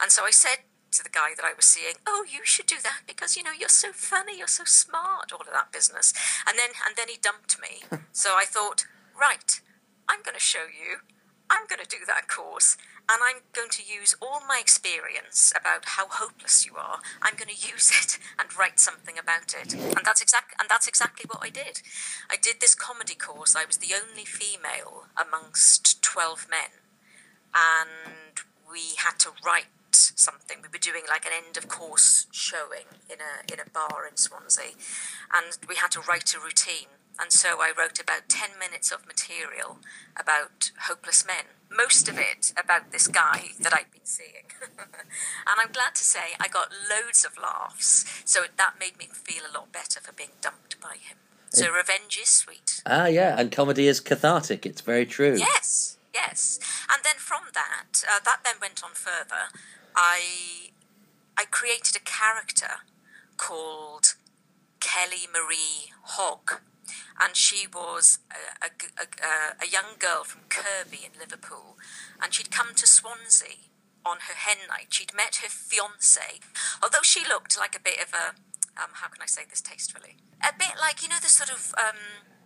and 0.01 0.11
so 0.11 0.25
I 0.25 0.31
said 0.31 0.59
to 0.91 1.03
the 1.03 1.09
guy 1.09 1.29
that 1.35 1.45
I 1.45 1.53
was 1.53 1.65
seeing, 1.65 1.95
"Oh, 2.07 2.25
you 2.27 2.41
should 2.43 2.65
do 2.65 2.77
that 2.83 3.01
because 3.07 3.35
you 3.37 3.43
know 3.43 3.51
you're 3.51 3.69
so 3.69 3.91
funny, 3.93 4.37
you're 4.37 4.47
so 4.47 4.65
smart, 4.65 5.31
all 5.31 5.41
of 5.41 5.53
that 5.53 5.71
business." 5.71 6.13
And 6.47 6.57
then 6.57 6.71
and 6.85 6.95
then 6.95 7.07
he 7.09 7.17
dumped 7.17 7.59
me. 7.61 7.83
so 8.11 8.35
I 8.35 8.45
thought, 8.45 8.85
right, 9.19 9.61
I'm 10.07 10.23
going 10.23 10.35
to 10.35 10.41
show 10.41 10.65
you. 10.65 11.01
I'm 11.49 11.65
going 11.67 11.81
to 11.81 11.89
do 11.89 12.05
that 12.05 12.27
course, 12.27 12.77
and 13.09 13.21
I'm 13.23 13.41
going 13.53 13.71
to 13.71 13.81
use 13.81 14.15
all 14.21 14.41
my 14.47 14.59
experience 14.61 15.51
about 15.59 15.97
how 15.97 16.07
hopeless 16.07 16.63
you 16.63 16.75
are. 16.77 16.99
I'm 17.23 17.35
going 17.35 17.49
to 17.49 17.67
use 17.73 17.89
it 17.89 18.19
and 18.37 18.55
write 18.55 18.79
something 18.79 19.17
about 19.17 19.55
it, 19.59 19.73
and 19.73 20.05
that's 20.05 20.21
exact. 20.21 20.53
And 20.59 20.69
that's 20.69 20.87
exactly 20.87 21.25
what 21.27 21.43
I 21.43 21.49
did. 21.49 21.81
I 22.29 22.37
did 22.39 22.61
this 22.61 22.75
comedy 22.75 23.15
course. 23.15 23.55
I 23.55 23.65
was 23.65 23.77
the 23.77 23.95
only 23.95 24.25
female 24.25 25.05
amongst 25.17 26.03
twelve 26.03 26.47
men, 26.49 26.85
and 27.55 28.45
we 28.71 28.93
had 28.97 29.17
to 29.19 29.31
write 29.43 29.73
something. 30.19 30.57
We 30.61 30.69
were 30.71 30.79
doing 30.79 31.03
like 31.07 31.25
an 31.25 31.31
end 31.33 31.57
of 31.57 31.67
course 31.67 32.27
showing 32.31 32.87
in 33.09 33.17
a 33.19 33.51
in 33.51 33.59
a 33.59 33.69
bar 33.69 34.07
in 34.09 34.17
Swansea, 34.17 34.75
and 35.33 35.57
we 35.67 35.75
had 35.75 35.91
to 35.91 36.01
write 36.01 36.33
a 36.33 36.39
routine. 36.39 36.93
And 37.21 37.33
so 37.33 37.59
I 37.59 37.73
wrote 37.77 37.99
about 37.99 38.29
ten 38.29 38.51
minutes 38.59 38.91
of 38.91 39.05
material 39.05 39.79
about 40.17 40.71
hopeless 40.87 41.25
men. 41.25 41.45
Most 41.69 42.07
of 42.07 42.17
it 42.17 42.53
about 42.57 42.91
this 42.91 43.07
guy 43.07 43.51
that 43.59 43.73
I'd 43.73 43.91
been 43.91 44.05
seeing, 44.05 44.47
and 44.79 45.55
I'm 45.57 45.71
glad 45.71 45.95
to 45.95 46.03
say 46.03 46.35
I 46.39 46.47
got 46.47 46.69
loads 46.89 47.25
of 47.25 47.37
laughs. 47.37 48.05
So 48.25 48.41
that 48.57 48.75
made 48.79 48.97
me 48.97 49.09
feel 49.11 49.43
a 49.43 49.55
lot 49.55 49.71
better 49.71 49.99
for 49.99 50.13
being 50.13 50.31
dumped 50.41 50.79
by 50.81 50.95
him. 50.95 51.17
So 51.51 51.71
revenge 51.71 52.19
is 52.21 52.29
sweet. 52.29 52.81
Ah, 52.85 53.07
yeah, 53.07 53.35
and 53.37 53.51
comedy 53.51 53.87
is 53.87 53.99
cathartic. 53.99 54.65
It's 54.65 54.81
very 54.81 55.05
true. 55.05 55.35
Yes, 55.37 55.97
yes. 56.13 56.59
And 56.91 57.03
then 57.03 57.15
from 57.17 57.49
that, 57.53 58.03
uh, 58.07 58.19
that 58.23 58.41
then 58.43 58.55
went 58.61 58.83
on 58.83 58.91
further. 58.93 59.49
I 59.99 60.71
I 61.37 61.43
created 61.43 61.97
a 61.97 61.99
character 61.99 62.87
called 63.35 64.15
Kelly 64.79 65.27
Marie 65.31 65.91
Hogg, 66.03 66.61
and 67.19 67.35
she 67.35 67.67
was 67.67 68.19
a, 68.31 68.67
a, 68.67 68.69
a, 69.03 69.65
a, 69.65 69.67
young 69.67 69.97
girl 69.99 70.23
from 70.23 70.41
Kirkby 70.49 70.99
in 71.03 71.19
Liverpool, 71.19 71.77
and 72.21 72.33
she'd 72.33 72.49
come 72.49 72.73
to 72.75 72.87
Swansea 72.87 73.67
on 74.05 74.17
her 74.27 74.35
hen 74.35 74.67
night. 74.69 74.87
She'd 74.89 75.13
met 75.13 75.39
her 75.43 75.49
fiance, 75.49 76.39
although 76.81 77.03
she 77.03 77.27
looked 77.27 77.57
like 77.57 77.75
a 77.75 77.81
bit 77.81 78.01
of 78.01 78.13
a 78.13 78.35
um, 78.81 78.91
how 78.93 79.09
can 79.09 79.21
I 79.21 79.25
say 79.25 79.41
this 79.49 79.59
tastefully? 79.59 80.15
A 80.41 80.53
bit 80.57 80.79
like 80.79 81.03
you 81.03 81.09
know 81.09 81.19
the 81.21 81.27
sort 81.27 81.49
of 81.49 81.73
um, 81.77 81.99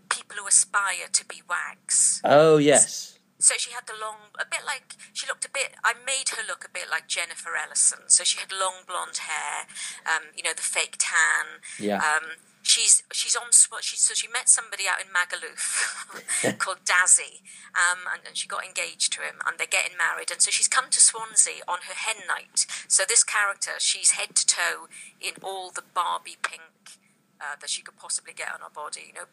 people 0.10 0.38
who 0.38 0.48
aspire 0.48 1.08
to 1.12 1.26
be 1.26 1.44
wags. 1.48 2.20
Oh 2.24 2.58
yes. 2.58 3.20
So 3.44 3.56
she 3.60 3.76
had 3.76 3.84
the 3.92 4.00
long, 4.00 4.32
a 4.40 4.48
bit 4.48 4.64
like 4.66 4.96
she 5.12 5.28
looked 5.28 5.44
a 5.44 5.52
bit. 5.52 5.76
I 5.84 5.92
made 5.92 6.32
her 6.32 6.44
look 6.48 6.64
a 6.64 6.72
bit 6.72 6.88
like 6.90 7.12
Jennifer 7.12 7.52
Ellison. 7.60 8.08
So 8.08 8.24
she 8.24 8.40
had 8.40 8.56
long 8.56 8.88
blonde 8.88 9.20
hair, 9.28 9.68
um, 10.08 10.32
you 10.32 10.44
know, 10.44 10.56
the 10.56 10.64
fake 10.64 10.96
tan. 10.98 11.60
Yeah. 11.76 12.00
Um, 12.00 12.40
she's 12.64 13.04
she's 13.12 13.36
on 13.36 13.52
she 13.82 13.98
so 13.98 14.14
she 14.14 14.32
met 14.32 14.48
somebody 14.48 14.84
out 14.88 15.04
in 15.04 15.12
Magaluf 15.12 16.56
called 16.64 16.88
Dazzy, 16.88 17.44
um, 17.76 18.08
and, 18.08 18.24
and, 18.26 18.38
she 18.38 18.48
got 18.48 18.64
engaged 18.64 19.12
to 19.14 19.22
him, 19.22 19.44
and 19.46 19.60
they're 19.60 19.68
getting 19.68 19.98
married, 19.98 20.32
and 20.32 20.42
so 20.42 20.50
she's 20.50 20.70
come 20.70 20.90
to 20.90 21.02
Swansea 21.02 21.68
on 21.68 21.80
her 21.88 21.94
hen 21.94 22.24
night. 22.28 22.66
So 22.88 23.04
this 23.04 23.24
character, 23.24 23.72
she's 23.78 24.12
head 24.12 24.36
to 24.36 24.48
toe 24.48 24.88
in 25.20 25.34
all 25.44 25.70
the 25.70 25.84
Barbie 25.84 26.40
pink 26.42 26.96
uh, 27.42 27.60
that 27.60 27.70
she 27.70 27.82
could 27.82 27.98
possibly 27.98 28.32
get 28.34 28.48
on 28.54 28.62
her 28.62 28.74
body, 28.74 29.12
you 29.12 29.14
know, 29.14 29.28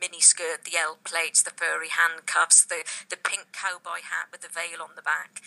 mini 0.00 0.20
skirt, 0.20 0.64
the 0.64 0.78
L 0.78 0.98
plates, 1.04 1.42
the 1.42 1.50
furry 1.50 1.88
handcuffs, 1.88 2.64
the, 2.64 2.84
the 3.08 3.16
pink 3.16 3.52
cowboy 3.52 4.04
hat 4.04 4.28
with 4.30 4.42
the 4.42 4.52
veil 4.52 4.82
on 4.82 4.94
the 4.96 5.02
back. 5.02 5.42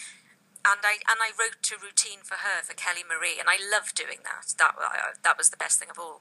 And 0.67 0.83
I 0.83 0.99
and 1.07 1.23
I 1.23 1.31
wrote 1.39 1.63
a 1.71 1.79
routine 1.79 2.19
for 2.19 2.43
her 2.43 2.59
for 2.67 2.75
Kelly 2.75 3.07
Marie, 3.07 3.39
and 3.39 3.47
I 3.47 3.55
loved 3.55 3.95
doing 3.95 4.27
that. 4.27 4.51
That 4.59 4.75
uh, 4.75 5.15
that 5.23 5.37
was 5.37 5.49
the 5.49 5.57
best 5.57 5.79
thing 5.79 5.87
of 5.89 5.97
all. 5.97 6.19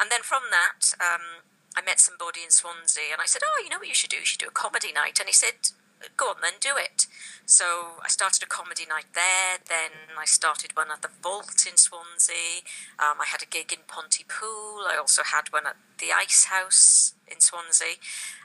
And 0.00 0.08
then 0.10 0.24
from 0.24 0.48
that, 0.48 0.96
um, 0.96 1.44
I 1.76 1.84
met 1.84 2.00
somebody 2.00 2.40
in 2.40 2.48
Swansea, 2.48 3.12
and 3.12 3.20
I 3.20 3.28
said, 3.28 3.42
"Oh, 3.44 3.60
you 3.62 3.68
know 3.68 3.76
what 3.76 3.92
you 3.92 3.94
should 3.94 4.08
do? 4.08 4.24
You 4.24 4.24
should 4.24 4.40
do 4.40 4.48
a 4.48 4.56
comedy 4.56 4.88
night." 4.88 5.20
And 5.20 5.28
he 5.28 5.36
said, 5.36 5.76
go 6.16 6.26
on 6.26 6.36
then, 6.42 6.60
do 6.60 6.76
it. 6.76 7.06
So 7.46 8.00
I 8.02 8.08
started 8.08 8.42
a 8.42 8.46
comedy 8.46 8.86
night 8.88 9.12
there. 9.14 9.60
Then 9.68 10.16
I 10.18 10.24
started 10.24 10.76
one 10.76 10.88
at 10.90 11.02
the 11.02 11.10
Vault 11.22 11.66
in 11.68 11.76
Swansea. 11.76 12.64
Um, 12.98 13.20
I 13.20 13.26
had 13.28 13.42
a 13.42 13.46
gig 13.46 13.72
in 13.72 13.84
Pontypool. 13.86 14.88
I 14.88 14.96
also 14.98 15.22
had 15.22 15.52
one 15.52 15.66
at 15.66 15.76
the 15.98 16.12
Ice 16.16 16.46
House 16.46 17.14
in 17.28 17.40
Swansea. 17.40 18.00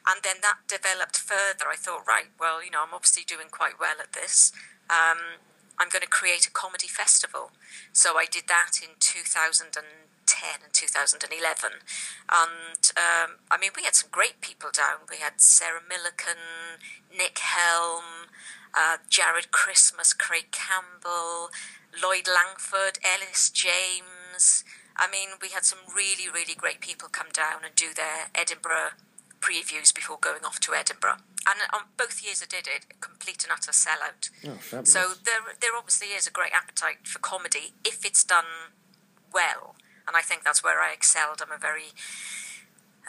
And 0.08 0.20
then 0.24 0.38
that 0.42 0.68
developed 0.68 1.18
further. 1.18 1.72
I 1.72 1.76
thought, 1.76 2.08
right, 2.08 2.28
well, 2.40 2.64
you 2.64 2.72
know, 2.72 2.84
I'm 2.84 2.94
obviously 2.94 3.24
doing 3.24 3.48
quite 3.52 3.80
well 3.80 3.98
at 4.00 4.14
this. 4.14 4.52
Um, 4.90 5.40
I'm 5.80 5.90
going 5.90 6.04
to 6.04 6.10
create 6.10 6.46
a 6.46 6.52
comedy 6.52 6.88
festival. 6.88 7.52
So 7.94 8.18
I 8.18 8.26
did 8.26 8.44
that 8.48 8.84
in 8.84 9.00
2010 10.30 10.64
and 10.64 10.74
2011. 10.74 11.82
And 12.30 12.84
um, 12.96 13.42
I 13.50 13.58
mean, 13.58 13.72
we 13.76 13.84
had 13.84 13.96
some 13.96 14.10
great 14.12 14.42
people 14.42 14.70
down. 14.72 15.10
We 15.10 15.18
had 15.18 15.42
Sarah 15.42 15.82
Millican, 15.82 16.38
Nick 17.16 17.40
Helm, 17.40 18.30
uh, 18.74 18.98
Jarred 19.10 19.52
Christmas, 19.52 20.14
Craig 20.14 20.52
Campbell, 20.52 21.50
Lloyd 21.92 22.28
Langford, 22.30 23.00
Ellis 23.02 23.50
James. 23.50 24.64
I 24.96 25.10
mean, 25.10 25.40
we 25.42 25.50
had 25.50 25.66
some 25.66 25.80
really, 25.96 26.30
really 26.32 26.56
great 26.56 26.82
people 26.82 27.10
come 27.10 27.32
down 27.34 27.64
and 27.64 27.74
do 27.74 27.94
their 27.96 28.30
Edinburgh 28.36 29.00
previews 29.40 29.96
before 29.96 30.18
going 30.20 30.44
off 30.44 30.60
to 30.60 30.74
Edinburgh. 30.74 31.24
And 31.48 31.58
on 31.74 31.88
both 31.98 32.22
years 32.24 32.44
I 32.44 32.46
did 32.46 32.68
it, 32.68 33.00
complete 33.00 33.44
and 33.44 33.52
utter 33.52 33.72
sellout. 33.72 34.30
Oh, 34.46 34.84
so 34.84 35.16
there, 35.24 35.40
there 35.62 35.72
obviously 35.76 36.08
is 36.08 36.28
a 36.28 36.32
great 36.32 36.52
appetite 36.54 37.08
for 37.08 37.20
comedy 37.20 37.74
if 37.86 38.06
it's 38.06 38.24
done 38.24 38.76
well. 39.34 39.76
And 40.10 40.18
I 40.18 40.22
think 40.22 40.44
that's 40.44 40.64
where 40.64 40.82
I 40.82 40.92
excelled. 40.92 41.38
I'm 41.40 41.54
a 41.54 41.62
very 41.62 41.94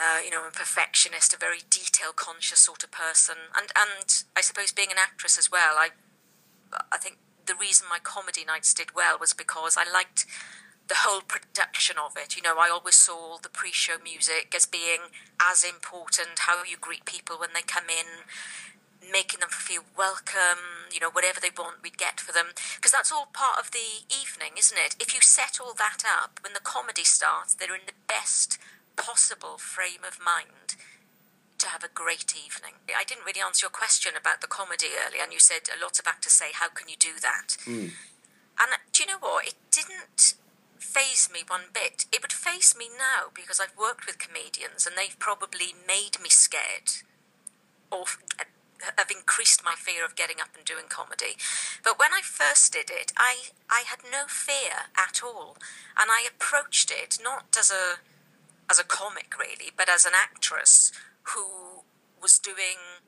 uh, 0.00 0.20
you 0.24 0.30
know, 0.30 0.46
a 0.46 0.50
perfectionist, 0.50 1.34
a 1.34 1.38
very 1.38 1.60
detail 1.68 2.12
conscious 2.14 2.60
sort 2.60 2.84
of 2.84 2.90
person, 2.90 3.36
and 3.56 3.72
and 3.76 4.24
I 4.36 4.40
suppose 4.40 4.72
being 4.72 4.90
an 4.90 4.98
actress 5.00 5.38
as 5.38 5.50
well. 5.50 5.76
I 5.76 5.90
I 6.92 6.98
think 6.98 7.18
the 7.46 7.54
reason 7.54 7.86
my 7.88 7.98
comedy 7.98 8.44
nights 8.44 8.72
did 8.72 8.94
well 8.94 9.18
was 9.18 9.34
because 9.34 9.76
I 9.76 9.90
liked 9.90 10.26
the 10.88 11.06
whole 11.06 11.20
production 11.20 11.96
of 11.98 12.16
it. 12.16 12.36
You 12.36 12.42
know, 12.42 12.56
I 12.58 12.68
always 12.68 12.96
saw 12.96 13.38
the 13.42 13.48
pre-show 13.48 13.96
music 14.02 14.52
as 14.54 14.66
being 14.66 15.12
as 15.40 15.64
important. 15.64 16.40
How 16.46 16.64
you 16.64 16.76
greet 16.80 17.04
people 17.04 17.36
when 17.38 17.50
they 17.54 17.62
come 17.62 17.88
in, 17.88 18.28
making 19.10 19.40
them 19.40 19.50
feel 19.50 19.82
welcome, 19.96 20.88
you 20.92 21.00
know, 21.00 21.10
whatever 21.10 21.40
they 21.40 21.50
want, 21.56 21.82
we'd 21.82 21.98
get 21.98 22.20
for 22.20 22.32
them. 22.32 22.54
Because 22.76 22.92
that's 22.92 23.12
all 23.12 23.28
part 23.32 23.58
of 23.58 23.70
the 23.70 24.06
evening, 24.08 24.58
isn't 24.58 24.78
it? 24.78 24.96
If 24.98 25.14
you 25.14 25.20
set 25.20 25.58
all 25.60 25.74
that 25.74 26.02
up, 26.06 26.40
when 26.42 26.52
the 26.52 26.64
comedy 26.64 27.04
starts, 27.04 27.54
they're 27.54 27.74
in 27.74 27.86
the 27.86 27.98
best 28.08 28.58
possible 28.96 29.58
frame 29.58 30.04
of 30.06 30.18
mind 30.22 30.76
to 31.58 31.68
have 31.68 31.84
a 31.84 31.92
great 31.92 32.34
evening. 32.34 32.80
I 32.88 33.04
didn't 33.04 33.26
really 33.26 33.40
answer 33.40 33.64
your 33.64 33.70
question 33.70 34.12
about 34.18 34.40
the 34.40 34.48
comedy 34.48 34.96
earlier, 34.96 35.22
and 35.22 35.32
you 35.32 35.38
said 35.38 35.68
a 35.68 35.82
lot 35.82 35.98
of 35.98 36.06
actors 36.06 36.32
say, 36.32 36.52
How 36.52 36.68
can 36.68 36.88
you 36.88 36.96
do 36.98 37.20
that? 37.20 37.56
Mm. 37.66 37.92
And 38.60 38.70
do 38.92 39.02
you 39.02 39.06
know 39.06 39.20
what? 39.20 39.46
It 39.46 39.54
didn't 39.70 40.34
phase 40.78 41.28
me 41.32 41.40
one 41.46 41.72
bit. 41.72 42.06
It 42.12 42.22
would 42.22 42.32
phase 42.32 42.74
me 42.76 42.88
now 42.88 43.30
because 43.32 43.60
I've 43.60 43.76
worked 43.76 44.06
with 44.06 44.18
comedians 44.18 44.86
and 44.86 44.96
they've 44.96 45.18
probably 45.18 45.72
made 45.86 46.20
me 46.20 46.28
scared 46.28 47.04
or 47.90 48.04
have 48.98 49.10
increased 49.10 49.62
my 49.64 49.74
fear 49.76 50.04
of 50.04 50.16
getting 50.16 50.40
up 50.40 50.50
and 50.56 50.64
doing 50.64 50.84
comedy. 50.88 51.36
But 51.82 51.98
when 51.98 52.12
I 52.12 52.20
first 52.22 52.72
did 52.72 52.90
it, 52.90 53.12
I, 53.16 53.52
I 53.70 53.82
had 53.86 54.00
no 54.04 54.24
fear 54.26 54.90
at 54.96 55.22
all. 55.22 55.56
And 55.98 56.10
I 56.10 56.26
approached 56.26 56.90
it 56.90 57.18
not 57.22 57.56
as 57.58 57.70
a, 57.70 58.00
as 58.70 58.78
a 58.78 58.84
comic, 58.84 59.34
really, 59.38 59.70
but 59.76 59.88
as 59.88 60.04
an 60.04 60.12
actress 60.14 60.92
who 61.34 61.44
was 62.20 62.38
doing 62.38 63.00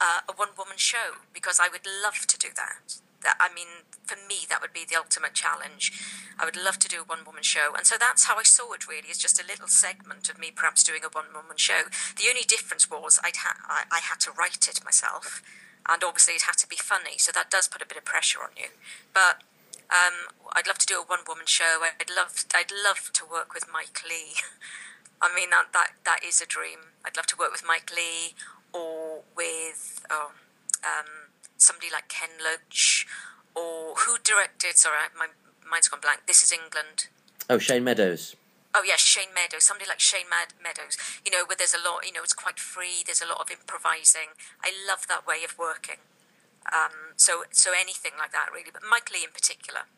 uh, 0.00 0.20
a 0.28 0.32
one 0.32 0.50
woman 0.56 0.76
show 0.76 1.22
because 1.32 1.58
I 1.60 1.68
would 1.68 1.86
love 1.86 2.26
to 2.26 2.38
do 2.38 2.48
that 2.56 3.00
that 3.22 3.36
I 3.40 3.52
mean, 3.52 3.86
for 4.04 4.16
me, 4.28 4.46
that 4.48 4.60
would 4.60 4.72
be 4.72 4.84
the 4.88 4.96
ultimate 4.96 5.34
challenge. 5.34 5.92
I 6.38 6.44
would 6.44 6.56
love 6.56 6.78
to 6.80 6.88
do 6.88 7.00
a 7.00 7.04
one 7.04 7.24
woman 7.24 7.42
show. 7.42 7.72
And 7.76 7.86
so 7.86 7.96
that's 7.98 8.24
how 8.24 8.36
I 8.36 8.42
saw 8.42 8.72
it 8.72 8.88
really, 8.88 9.10
as 9.10 9.18
just 9.18 9.40
a 9.40 9.46
little 9.46 9.68
segment 9.68 10.28
of 10.28 10.38
me 10.38 10.50
perhaps 10.54 10.82
doing 10.82 11.00
a 11.04 11.08
one 11.08 11.32
woman 11.34 11.56
show. 11.56 11.88
The 12.16 12.28
only 12.28 12.44
difference 12.46 12.90
was 12.90 13.18
I'd 13.24 13.36
ha- 13.36 13.60
I, 13.66 13.84
I 13.90 14.00
had 14.00 14.20
to 14.20 14.32
write 14.32 14.68
it 14.68 14.84
myself. 14.84 15.42
And 15.88 16.02
obviously, 16.02 16.34
it 16.34 16.42
had 16.42 16.58
to 16.58 16.68
be 16.68 16.76
funny. 16.76 17.18
So 17.18 17.32
that 17.34 17.50
does 17.50 17.68
put 17.68 17.82
a 17.82 17.86
bit 17.86 17.96
of 17.96 18.04
pressure 18.04 18.40
on 18.42 18.50
you. 18.56 18.70
But 19.14 19.42
um, 19.90 20.34
I'd 20.52 20.66
love 20.66 20.78
to 20.78 20.86
do 20.86 20.98
a 20.98 21.04
one 21.04 21.20
woman 21.26 21.46
show. 21.46 21.82
I'd 21.82 22.10
love, 22.10 22.44
I'd 22.54 22.72
love 22.72 23.10
to 23.14 23.24
work 23.24 23.54
with 23.54 23.66
Mike 23.72 24.02
Leigh. 24.08 24.34
I 25.22 25.34
mean, 25.34 25.50
that, 25.50 25.72
that, 25.72 25.92
that 26.04 26.20
is 26.26 26.40
a 26.40 26.46
dream. 26.46 26.92
I'd 27.04 27.16
love 27.16 27.26
to 27.26 27.36
work 27.38 27.52
with 27.52 27.64
Mike 27.66 27.90
Leigh 27.94 28.34
or 28.72 29.22
with. 29.34 30.04
Oh, 30.10 30.32
um, 30.84 31.25
somebody 31.56 31.88
like 31.92 32.08
Ken 32.08 32.30
Loach, 32.42 33.06
or 33.54 33.94
who 33.96 34.16
directed? 34.22 34.76
Sorry, 34.76 34.96
my 35.18 35.28
mind's 35.68 35.88
gone 35.88 36.00
blank. 36.00 36.20
This 36.26 36.42
is 36.42 36.52
England. 36.52 37.08
Oh, 37.48 37.58
Shane 37.58 37.84
Meadows. 37.84 38.36
Oh 38.74 38.82
yes, 38.84 39.00
Shane 39.00 39.32
Meadows. 39.34 39.64
Somebody 39.64 39.88
like 39.88 40.00
Shane 40.00 40.28
Mad- 40.28 40.52
Meadows. 40.62 40.98
You 41.24 41.30
know, 41.32 41.44
where 41.46 41.56
there's 41.56 41.72
a 41.72 41.80
lot. 41.80 42.04
You 42.04 42.12
know, 42.12 42.22
it's 42.22 42.34
quite 42.34 42.58
free. 42.58 43.00
There's 43.04 43.22
a 43.22 43.26
lot 43.26 43.40
of 43.40 43.50
improvising. 43.50 44.36
I 44.62 44.72
love 44.86 45.08
that 45.08 45.26
way 45.26 45.44
of 45.44 45.56
working. 45.58 46.04
Um, 46.72 47.14
so, 47.16 47.44
so 47.52 47.70
anything 47.78 48.12
like 48.18 48.32
that, 48.32 48.48
really. 48.52 48.70
But 48.72 48.82
Mike 48.88 49.10
Leigh 49.12 49.24
in 49.24 49.30
particular. 49.32 49.88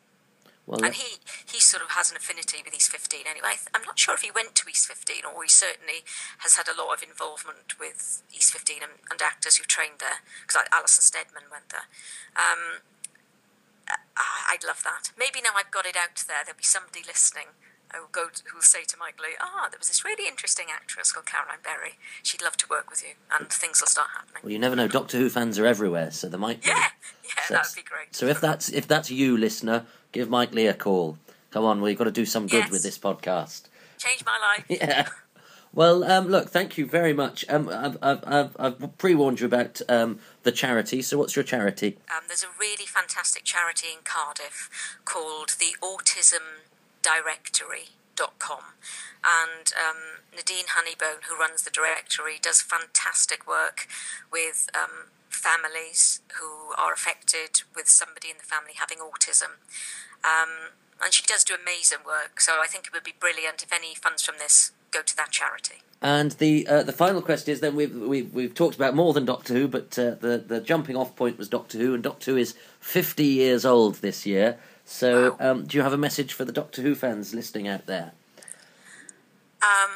Well, 0.69 0.85
and 0.85 0.93
he, 0.93 1.17
he 1.49 1.65
sort 1.65 1.83
of 1.83 1.97
has 1.97 2.11
an 2.13 2.21
affinity 2.21 2.61
with 2.61 2.77
East 2.77 2.93
15 2.93 3.25
anyway. 3.25 3.57
I'm 3.73 3.81
not 3.89 3.99
sure 3.99 4.13
if 4.13 4.21
he 4.21 4.31
went 4.31 4.53
to 4.61 4.69
East 4.69 4.85
15 4.85 5.25
or 5.25 5.41
he 5.43 5.49
certainly 5.49 6.05
has 6.45 6.61
had 6.61 6.69
a 6.69 6.77
lot 6.77 6.93
of 6.93 7.01
involvement 7.01 7.81
with 7.81 8.21
East 8.29 8.53
15 8.53 8.85
and, 8.85 8.93
and 9.09 9.23
actors 9.25 9.57
who 9.57 9.65
trained 9.65 10.05
there, 10.05 10.21
because 10.45 10.61
like 10.61 10.69
Alison 10.69 11.01
Steadman 11.01 11.49
went 11.49 11.73
there. 11.73 11.89
Um, 12.37 12.85
I'd 14.53 14.61
love 14.61 14.85
that. 14.85 15.17
Maybe 15.17 15.41
now 15.41 15.57
I've 15.57 15.73
got 15.73 15.89
it 15.89 15.97
out 15.97 16.21
there, 16.29 16.45
there'll 16.45 16.61
be 16.61 16.69
somebody 16.69 17.01
listening 17.01 17.57
who 17.95 18.03
will 18.03 18.13
go 18.13 18.29
to, 18.29 18.43
who'll 18.53 18.61
say 18.61 18.85
to 18.85 18.97
Mike 19.01 19.19
Leigh, 19.19 19.41
"Ah, 19.41 19.69
there 19.71 19.79
was 19.79 19.89
this 19.89 20.05
really 20.05 20.29
interesting 20.29 20.67
actress 20.69 21.13
called 21.13 21.25
Caroline 21.25 21.65
Berry. 21.65 21.97
She'd 22.23 22.43
love 22.43 22.57
to 22.59 22.67
work 22.69 22.91
with 22.91 23.03
you, 23.03 23.15
and 23.33 23.49
things 23.49 23.81
will 23.81 23.89
start 23.89 24.11
happening." 24.13 24.43
Well, 24.43 24.53
you 24.53 24.59
never 24.59 24.77
know. 24.77 24.89
Doctor 24.89 25.17
Who 25.17 25.31
fans 25.31 25.59
are 25.59 25.65
everywhere, 25.65 26.11
so 26.11 26.29
there 26.29 26.39
might 26.39 26.63
be. 26.63 26.69
Yeah, 26.69 26.89
yeah, 27.25 27.31
so 27.47 27.55
that'd 27.55 27.75
be 27.75 27.83
great. 27.83 28.15
So 28.15 28.27
if 28.27 28.43
that's 28.43 28.69
if 28.69 28.87
that's 28.87 29.11
you, 29.11 29.39
listener, 29.39 29.87
give 30.13 30.29
Mike 30.29 30.53
Leigh 30.53 30.67
a 30.67 30.75
call. 30.75 31.19
Come 31.51 31.65
on, 31.65 31.81
we've 31.81 31.97
got 31.97 32.05
to 32.05 32.11
do 32.11 32.27
some 32.27 32.47
good 32.47 32.65
yes. 32.65 32.71
with 32.71 32.83
this 32.83 32.99
podcast. 32.99 33.63
Change 33.99 34.25
my 34.25 34.39
life. 34.39 34.65
Yeah. 34.81 35.09
Well, 35.75 36.03
um, 36.05 36.29
look, 36.29 36.49
thank 36.49 36.79
you 36.79 36.87
very 36.87 37.13
much. 37.13 37.45
Um, 37.49 37.69
I've, 37.69 37.99
I've, 38.03 38.25
I've, 38.27 38.57
I've 38.59 38.99
pre 38.99 39.15
warned 39.15 39.41
you 39.41 39.47
about 39.47 39.81
um, 39.89 40.19
the 40.43 40.51
charity, 40.51 41.03
so 41.03 41.19
what's 41.19 41.37
your 41.37 41.43
charity? 41.43 41.99
Um, 42.11 42.25
there's 42.27 42.43
a 42.43 42.59
really 42.59 42.87
fantastic 42.87 43.45
charity 43.45 43.89
in 43.93 44.03
Cardiff 44.03 44.99
called 45.05 45.51
the 45.59 45.77
Autism 45.83 46.65
Directory.com. 47.03 48.63
And 49.23 49.73
um, 49.77 50.23
Nadine 50.35 50.67
Honeybone, 50.75 51.25
who 51.29 51.39
runs 51.39 51.63
the 51.63 51.71
directory, 51.71 52.39
does 52.41 52.63
fantastic 52.63 53.47
work 53.47 53.87
with 54.33 54.71
um, 54.75 55.11
families 55.39 56.21
who 56.39 56.75
are 56.77 56.93
affected 56.93 57.63
with 57.75 57.89
somebody 57.89 58.29
in 58.31 58.37
the 58.39 58.45
family 58.45 58.73
having 58.79 58.99
autism. 58.99 59.63
Um, 60.25 60.75
and 61.03 61.13
she 61.13 61.23
does 61.23 61.45
do 61.45 61.55
amazing 61.55 61.99
work, 62.05 62.41
so 62.41 62.55
I 62.61 62.67
think 62.67 62.87
it 62.87 62.93
would 62.93 63.05
be 63.05 63.15
brilliant 63.19 63.63
if 63.63 63.73
any 63.73 63.95
funds 63.95 64.23
from 64.25 64.37
this 64.39 64.73
go 64.91 65.03
to 65.03 65.17
that 65.17 65.31
charity. 65.31 65.83
And 66.01 66.33
the 66.33 66.67
uh, 66.67 66.83
the 66.85 66.93
final 66.93 67.21
question 67.21 67.53
is 67.53 67.61
then 67.61 67.75
we've, 67.75 67.95
we've 67.95 68.33
we've 68.33 68.55
talked 68.55 68.77
about 68.77 68.95
more 68.95 69.13
than 69.13 69.25
Doctor 69.25 69.55
Who, 69.55 69.69
but 69.69 69.99
uh, 69.99 70.15
the 70.15 70.43
the 70.47 70.61
jumping 70.61 70.97
off 70.97 71.17
point 71.17 71.39
was 71.39 71.49
Doctor 71.49 71.79
Who, 71.79 71.95
and 71.95 72.03
Doctor 72.03 72.33
Who 72.33 72.37
is 72.37 72.55
fifty 72.81 73.27
years 73.27 73.65
old 73.65 73.97
this 73.97 74.25
year. 74.25 74.59
So, 74.85 75.37
wow. 75.39 75.51
um, 75.51 75.67
do 75.67 75.77
you 75.77 75.83
have 75.83 75.93
a 75.93 75.99
message 75.99 76.33
for 76.33 76.45
the 76.45 76.53
Doctor 76.53 76.83
Who 76.83 76.95
fans 76.95 77.35
listening 77.35 77.69
out 77.69 77.87
there? 77.87 78.13
Um, 79.61 79.91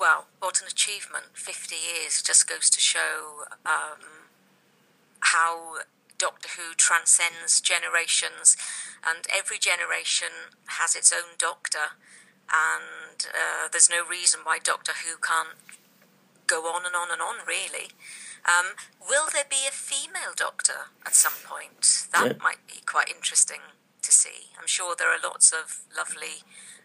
well, 0.00 0.26
what 0.40 0.60
an 0.60 0.66
achievement! 0.66 1.26
Fifty 1.34 1.76
years 1.76 2.22
just 2.22 2.48
goes 2.48 2.70
to 2.70 2.80
show 2.80 3.44
um, 3.66 4.21
how 5.30 5.78
Doctor 6.18 6.50
Who 6.56 6.74
transcends 6.76 7.60
generations, 7.60 8.56
and 9.06 9.26
every 9.26 9.58
generation 9.58 10.54
has 10.78 10.94
its 10.94 11.12
own 11.12 11.38
Doctor, 11.38 11.98
and 12.52 13.26
uh, 13.26 13.68
there's 13.70 13.90
no 13.90 14.06
reason 14.06 14.40
why 14.44 14.58
Doctor 14.58 14.92
Who 15.04 15.16
can't 15.16 15.58
go 16.46 16.66
on 16.66 16.84
and 16.86 16.94
on 16.94 17.08
and 17.10 17.22
on, 17.22 17.46
really. 17.46 17.90
Um, 18.44 18.74
will 19.00 19.30
there 19.32 19.48
be 19.48 19.66
a 19.68 19.72
female 19.72 20.34
Doctor 20.36 20.90
at 21.06 21.14
some 21.14 21.38
point? 21.46 22.06
That 22.12 22.26
yeah. 22.26 22.42
might 22.42 22.66
be 22.66 22.82
quite 22.84 23.08
interesting 23.08 23.60
to 24.02 24.12
see. 24.12 24.50
I'm 24.58 24.66
sure 24.66 24.94
there 24.98 25.14
are 25.14 25.22
lots 25.22 25.52
of 25.52 25.82
lovely, 25.96 26.42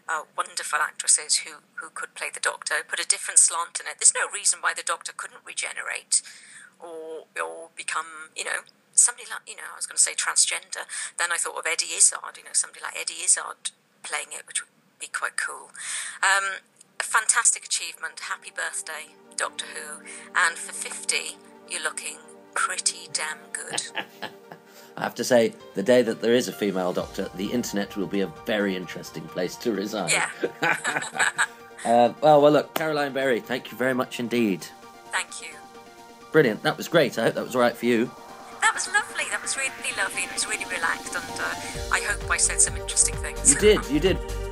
uh, 0.08 0.24
wonderful 0.38 0.80
actresses 0.80 1.38
who, 1.38 1.66
who 1.76 1.90
could 1.90 2.14
play 2.14 2.28
the 2.34 2.40
Doctor, 2.40 2.76
put 2.88 3.00
a 3.00 3.08
different 3.08 3.40
slant 3.40 3.82
in 3.82 3.90
it. 3.90 3.98
There's 4.00 4.14
no 4.14 4.30
reason 4.32 4.60
why 4.62 4.74
the 4.74 4.86
Doctor 4.86 5.14
couldn't 5.16 5.46
regenerate 5.46 6.22
or 6.80 7.26
or 7.42 7.70
become 7.76 8.32
you 8.36 8.44
know 8.44 8.66
somebody 8.94 9.28
like 9.30 9.48
you 9.48 9.56
know 9.56 9.70
I 9.74 9.76
was 9.76 9.86
going 9.86 9.98
to 9.98 10.04
say 10.04 10.14
transgender. 10.14 10.86
Then 11.18 11.32
I 11.32 11.38
thought 11.38 11.58
of 11.58 11.66
Eddie 11.66 11.94
Izzard, 11.96 12.38
you 12.38 12.44
know 12.44 12.54
somebody 12.54 12.82
like 12.84 12.96
Eddie 13.00 13.24
Izzard 13.24 13.72
playing 14.04 14.32
it, 14.32 14.48
which 14.48 14.62
would 14.62 14.72
be 15.00 15.08
quite 15.08 15.38
cool. 15.38 15.72
Um, 16.24 16.62
a 17.00 17.04
fantastic 17.04 17.66
achievement. 17.66 18.20
Happy 18.22 18.52
birthday, 18.56 19.14
Doctor 19.36 19.66
Who, 19.74 20.04
and 20.36 20.58
for 20.58 20.74
fifty, 20.74 21.38
you're 21.70 21.84
looking 21.84 22.18
pretty 22.54 23.10
damn 23.14 23.38
good. 23.54 23.82
I 24.98 25.04
have 25.04 25.16
to 25.16 25.24
say, 25.24 25.54
the 25.76 25.84
day 25.84 26.02
that 26.02 26.22
there 26.22 26.34
is 26.34 26.48
a 26.48 26.52
female 26.52 26.92
doctor, 26.92 27.30
the 27.36 27.46
internet 27.52 27.96
will 27.96 28.08
be 28.08 28.22
a 28.22 28.28
very 28.48 28.76
interesting 28.76 29.24
place 29.28 29.56
to 29.58 29.72
reside. 29.72 30.12
Yeah. 30.12 30.30
uh, 31.86 32.14
well, 32.20 32.42
well, 32.42 32.52
look, 32.52 32.74
Caroline 32.74 33.14
Berry, 33.14 33.40
thank 33.40 33.72
you 33.72 33.78
very 33.78 33.94
much 33.94 34.20
indeed. 34.20 34.66
Thank 35.12 35.40
you. 35.44 35.50
Brilliant. 36.38 36.62
That 36.62 36.78
was 36.78 36.88
great. 36.88 37.18
I 37.18 37.24
hope 37.24 37.34
that 37.34 37.44
was 37.44 37.56
all 37.56 37.62
right 37.62 37.76
for 37.76 37.88
you. 37.88 38.12
That 38.62 38.72
was 38.76 38.88
lovely. 38.94 39.24
That 39.32 39.42
was 39.42 39.58
really 39.58 39.72
lovely. 39.98 40.22
It 40.22 40.32
was 40.32 40.48
really 40.48 40.66
relaxed, 40.66 41.16
and 41.16 41.40
uh, 41.40 41.92
I 41.92 42.00
hope 42.02 42.30
I 42.30 42.38
said 42.38 42.62
some 42.62 42.78
interesting 42.78 43.16
things. 43.16 43.52
You 43.52 43.60
did. 43.60 43.90
You 43.90 44.00
did. 44.00 44.47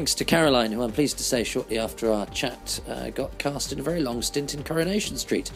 Thanks 0.00 0.14
to 0.14 0.24
Caroline, 0.24 0.72
who 0.72 0.82
I'm 0.82 0.92
pleased 0.92 1.18
to 1.18 1.22
say 1.22 1.44
shortly 1.44 1.78
after 1.78 2.10
our 2.10 2.24
chat 2.28 2.80
uh, 2.88 3.10
got 3.10 3.36
cast 3.36 3.70
in 3.70 3.80
a 3.80 3.82
very 3.82 4.00
long 4.00 4.22
stint 4.22 4.54
in 4.54 4.64
Coronation 4.64 5.18
Street, 5.18 5.48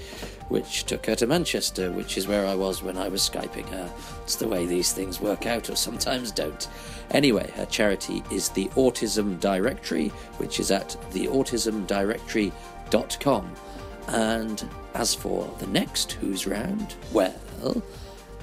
which 0.50 0.84
took 0.84 1.06
her 1.06 1.14
to 1.14 1.26
Manchester, 1.26 1.90
which 1.90 2.18
is 2.18 2.28
where 2.28 2.46
I 2.46 2.54
was 2.54 2.82
when 2.82 2.98
I 2.98 3.08
was 3.08 3.22
Skyping 3.22 3.66
her. 3.70 3.90
It's 4.22 4.36
the 4.36 4.46
way 4.46 4.66
these 4.66 4.92
things 4.92 5.18
work 5.18 5.46
out, 5.46 5.70
or 5.70 5.76
sometimes 5.76 6.30
don't. 6.30 6.68
Anyway, 7.12 7.50
her 7.52 7.64
charity 7.64 8.22
is 8.30 8.50
the 8.50 8.66
Autism 8.74 9.40
Directory, 9.40 10.08
which 10.36 10.60
is 10.60 10.70
at 10.70 10.90
theautismdirectory.com. 11.12 13.54
And 14.08 14.68
as 14.92 15.14
for 15.14 15.50
the 15.58 15.68
next 15.68 16.12
Who's 16.12 16.46
Round, 16.46 16.94
well, 17.14 17.82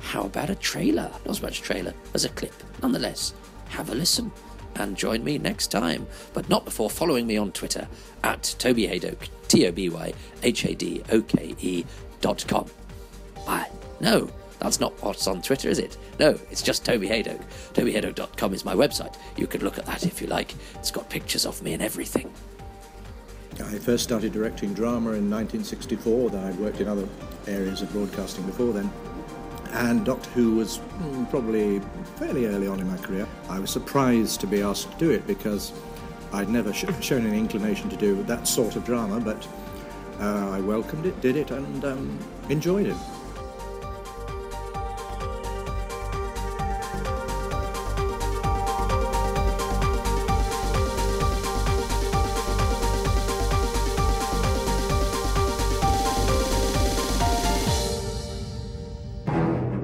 how 0.01 0.23
about 0.23 0.49
a 0.49 0.55
trailer? 0.55 1.11
Not 1.25 1.27
as 1.27 1.43
much 1.43 1.61
trailer 1.61 1.93
as 2.15 2.25
a 2.25 2.29
clip. 2.29 2.55
Nonetheless, 2.81 3.35
have 3.69 3.91
a 3.91 3.95
listen 3.95 4.31
and 4.75 4.97
join 4.97 5.23
me 5.23 5.37
next 5.37 5.67
time, 5.67 6.07
but 6.33 6.49
not 6.49 6.65
before 6.65 6.89
following 6.89 7.27
me 7.27 7.37
on 7.37 7.51
Twitter 7.51 7.87
at 8.23 8.55
Toby 8.57 8.87
T 9.47 9.67
O 9.67 9.71
B 9.71 9.89
Y 9.89 10.13
H 10.43 10.65
A 10.65 10.75
D 10.75 11.03
O 11.11 11.21
K 11.21 11.55
E 11.59 11.85
dot 12.21 12.45
com. 12.47 12.69
Bye. 13.45 13.69
No, 13.99 14.29
that's 14.59 14.79
not 14.79 14.93
what's 15.03 15.27
on 15.27 15.41
Twitter, 15.41 15.69
is 15.69 15.79
it? 15.79 15.97
No, 16.19 16.39
it's 16.51 16.61
just 16.61 16.85
Toby 16.85 17.07
Hadoke. 17.07 17.41
TobyHadoke.com 17.73 18.53
is 18.53 18.63
my 18.63 18.75
website. 18.75 19.15
You 19.35 19.47
can 19.47 19.61
look 19.61 19.79
at 19.79 19.85
that 19.87 20.05
if 20.05 20.21
you 20.21 20.27
like. 20.27 20.53
It's 20.75 20.91
got 20.91 21.09
pictures 21.09 21.45
of 21.45 21.61
me 21.63 21.73
and 21.73 21.81
everything. 21.81 22.31
I 23.59 23.79
first 23.79 24.03
started 24.03 24.33
directing 24.33 24.73
drama 24.73 25.13
in 25.13 25.29
1964, 25.29 26.29
though 26.29 26.39
I'd 26.39 26.59
worked 26.59 26.79
in 26.79 26.87
other 26.87 27.07
areas 27.47 27.81
of 27.81 27.91
broadcasting 27.91 28.45
before 28.45 28.73
then. 28.73 28.91
And 29.73 30.05
Doctor 30.05 30.29
Who 30.31 30.55
was 30.55 30.79
mm, 30.79 31.29
probably 31.29 31.81
fairly 32.17 32.45
early 32.45 32.67
on 32.67 32.79
in 32.79 32.89
my 32.89 32.97
career. 32.97 33.27
I 33.49 33.59
was 33.59 33.69
surprised 33.69 34.41
to 34.41 34.47
be 34.47 34.61
asked 34.61 34.91
to 34.91 34.97
do 34.97 35.11
it 35.11 35.25
because 35.25 35.71
I'd 36.33 36.49
never 36.49 36.73
sh- 36.73 36.85
shown 37.01 37.25
any 37.25 37.37
inclination 37.37 37.89
to 37.89 37.95
do 37.95 38.21
that 38.23 38.47
sort 38.47 38.75
of 38.75 38.85
drama, 38.85 39.19
but 39.19 39.47
uh, 40.19 40.51
I 40.51 40.59
welcomed 40.59 41.05
it, 41.05 41.19
did 41.21 41.35
it, 41.35 41.51
and 41.51 41.85
um, 41.85 42.19
enjoyed 42.49 42.87
it. 42.87 42.97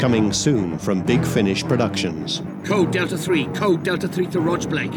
Coming 0.07 0.31
soon 0.31 0.79
from 0.79 1.01
Big 1.01 1.25
Finish 1.25 1.65
Productions. 1.65 2.41
Code 2.63 2.91
Delta 2.93 3.17
3, 3.17 3.47
code 3.47 3.83
Delta 3.83 4.07
3 4.07 4.27
to 4.27 4.39
Roj 4.39 4.69
Blake. 4.69 4.93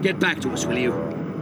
Get 0.00 0.20
back 0.20 0.40
to 0.42 0.50
us, 0.52 0.64
will 0.64 0.78
you? 0.78 0.92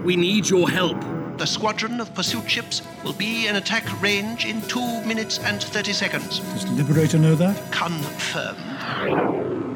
We 0.02 0.16
need 0.16 0.48
your 0.48 0.70
help. 0.70 0.98
The 1.36 1.44
squadron 1.46 2.00
of 2.00 2.14
pursuit 2.14 2.50
ships 2.50 2.80
will 3.04 3.12
be 3.12 3.48
in 3.48 3.56
attack 3.56 4.00
range 4.00 4.46
in 4.46 4.62
2 4.62 5.04
minutes 5.04 5.38
and 5.40 5.62
30 5.62 5.92
seconds. 5.92 6.38
Does 6.38 6.66
Liberator 6.70 7.18
know 7.18 7.34
that? 7.34 7.60
Confirmed. 7.70 8.58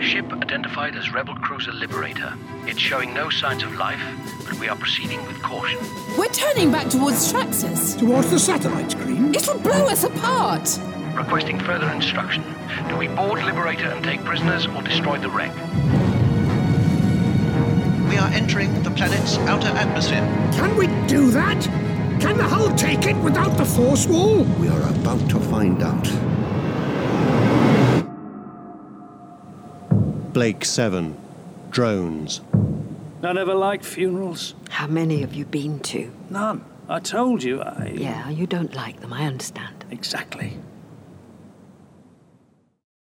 Ship 0.02 0.32
identified 0.32 0.96
as 0.96 1.12
Rebel 1.12 1.34
Cruiser 1.34 1.74
Liberator. 1.74 2.32
It's 2.64 2.80
showing 2.80 3.12
no 3.12 3.28
signs 3.28 3.62
of 3.62 3.74
life, 3.76 4.00
but 4.46 4.58
we 4.58 4.70
are 4.70 4.76
proceeding 4.76 5.22
with 5.26 5.42
caution. 5.42 5.78
We're 6.16 6.28
turning 6.28 6.72
back 6.72 6.88
towards 6.88 7.30
Traxxas. 7.30 7.98
Towards 7.98 8.30
the 8.30 8.38
satellite 8.38 8.92
screen? 8.92 9.34
It'll 9.34 9.58
blow 9.58 9.88
us 9.88 10.04
apart. 10.04 10.80
Requesting 11.16 11.58
further 11.58 11.90
instruction. 11.90 12.44
Do 12.88 12.96
we 12.96 13.08
board 13.08 13.42
Liberator 13.42 13.88
and 13.88 14.04
take 14.04 14.22
prisoners 14.24 14.66
or 14.66 14.82
destroy 14.82 15.18
the 15.18 15.30
wreck? 15.30 15.54
We 18.10 18.18
are 18.18 18.28
entering 18.28 18.82
the 18.82 18.90
planet's 18.90 19.38
outer 19.38 19.68
atmosphere. 19.68 20.20
Can 20.52 20.76
we 20.76 20.86
do 21.08 21.30
that? 21.30 21.62
Can 22.20 22.36
the 22.36 22.44
hull 22.44 22.74
take 22.76 23.06
it 23.06 23.16
without 23.16 23.56
the 23.56 23.64
force 23.64 24.06
wall? 24.06 24.44
We 24.60 24.68
are 24.68 24.82
about 24.90 25.28
to 25.30 25.40
find 25.40 25.82
out. 25.82 26.04
Blake's 30.32 30.68
7. 30.68 31.16
Drones. 31.70 32.42
I 33.22 33.32
never 33.32 33.54
liked 33.54 33.84
funerals. 33.84 34.54
How 34.68 34.86
many 34.86 35.20
have 35.22 35.34
you 35.34 35.46
been 35.46 35.80
to? 35.80 36.12
None. 36.30 36.64
I 36.88 37.00
told 37.00 37.42
you 37.42 37.62
I. 37.62 37.92
Yeah, 37.94 38.28
you 38.28 38.46
don't 38.46 38.74
like 38.74 39.00
them, 39.00 39.12
I 39.12 39.24
understand. 39.24 39.84
Exactly. 39.90 40.58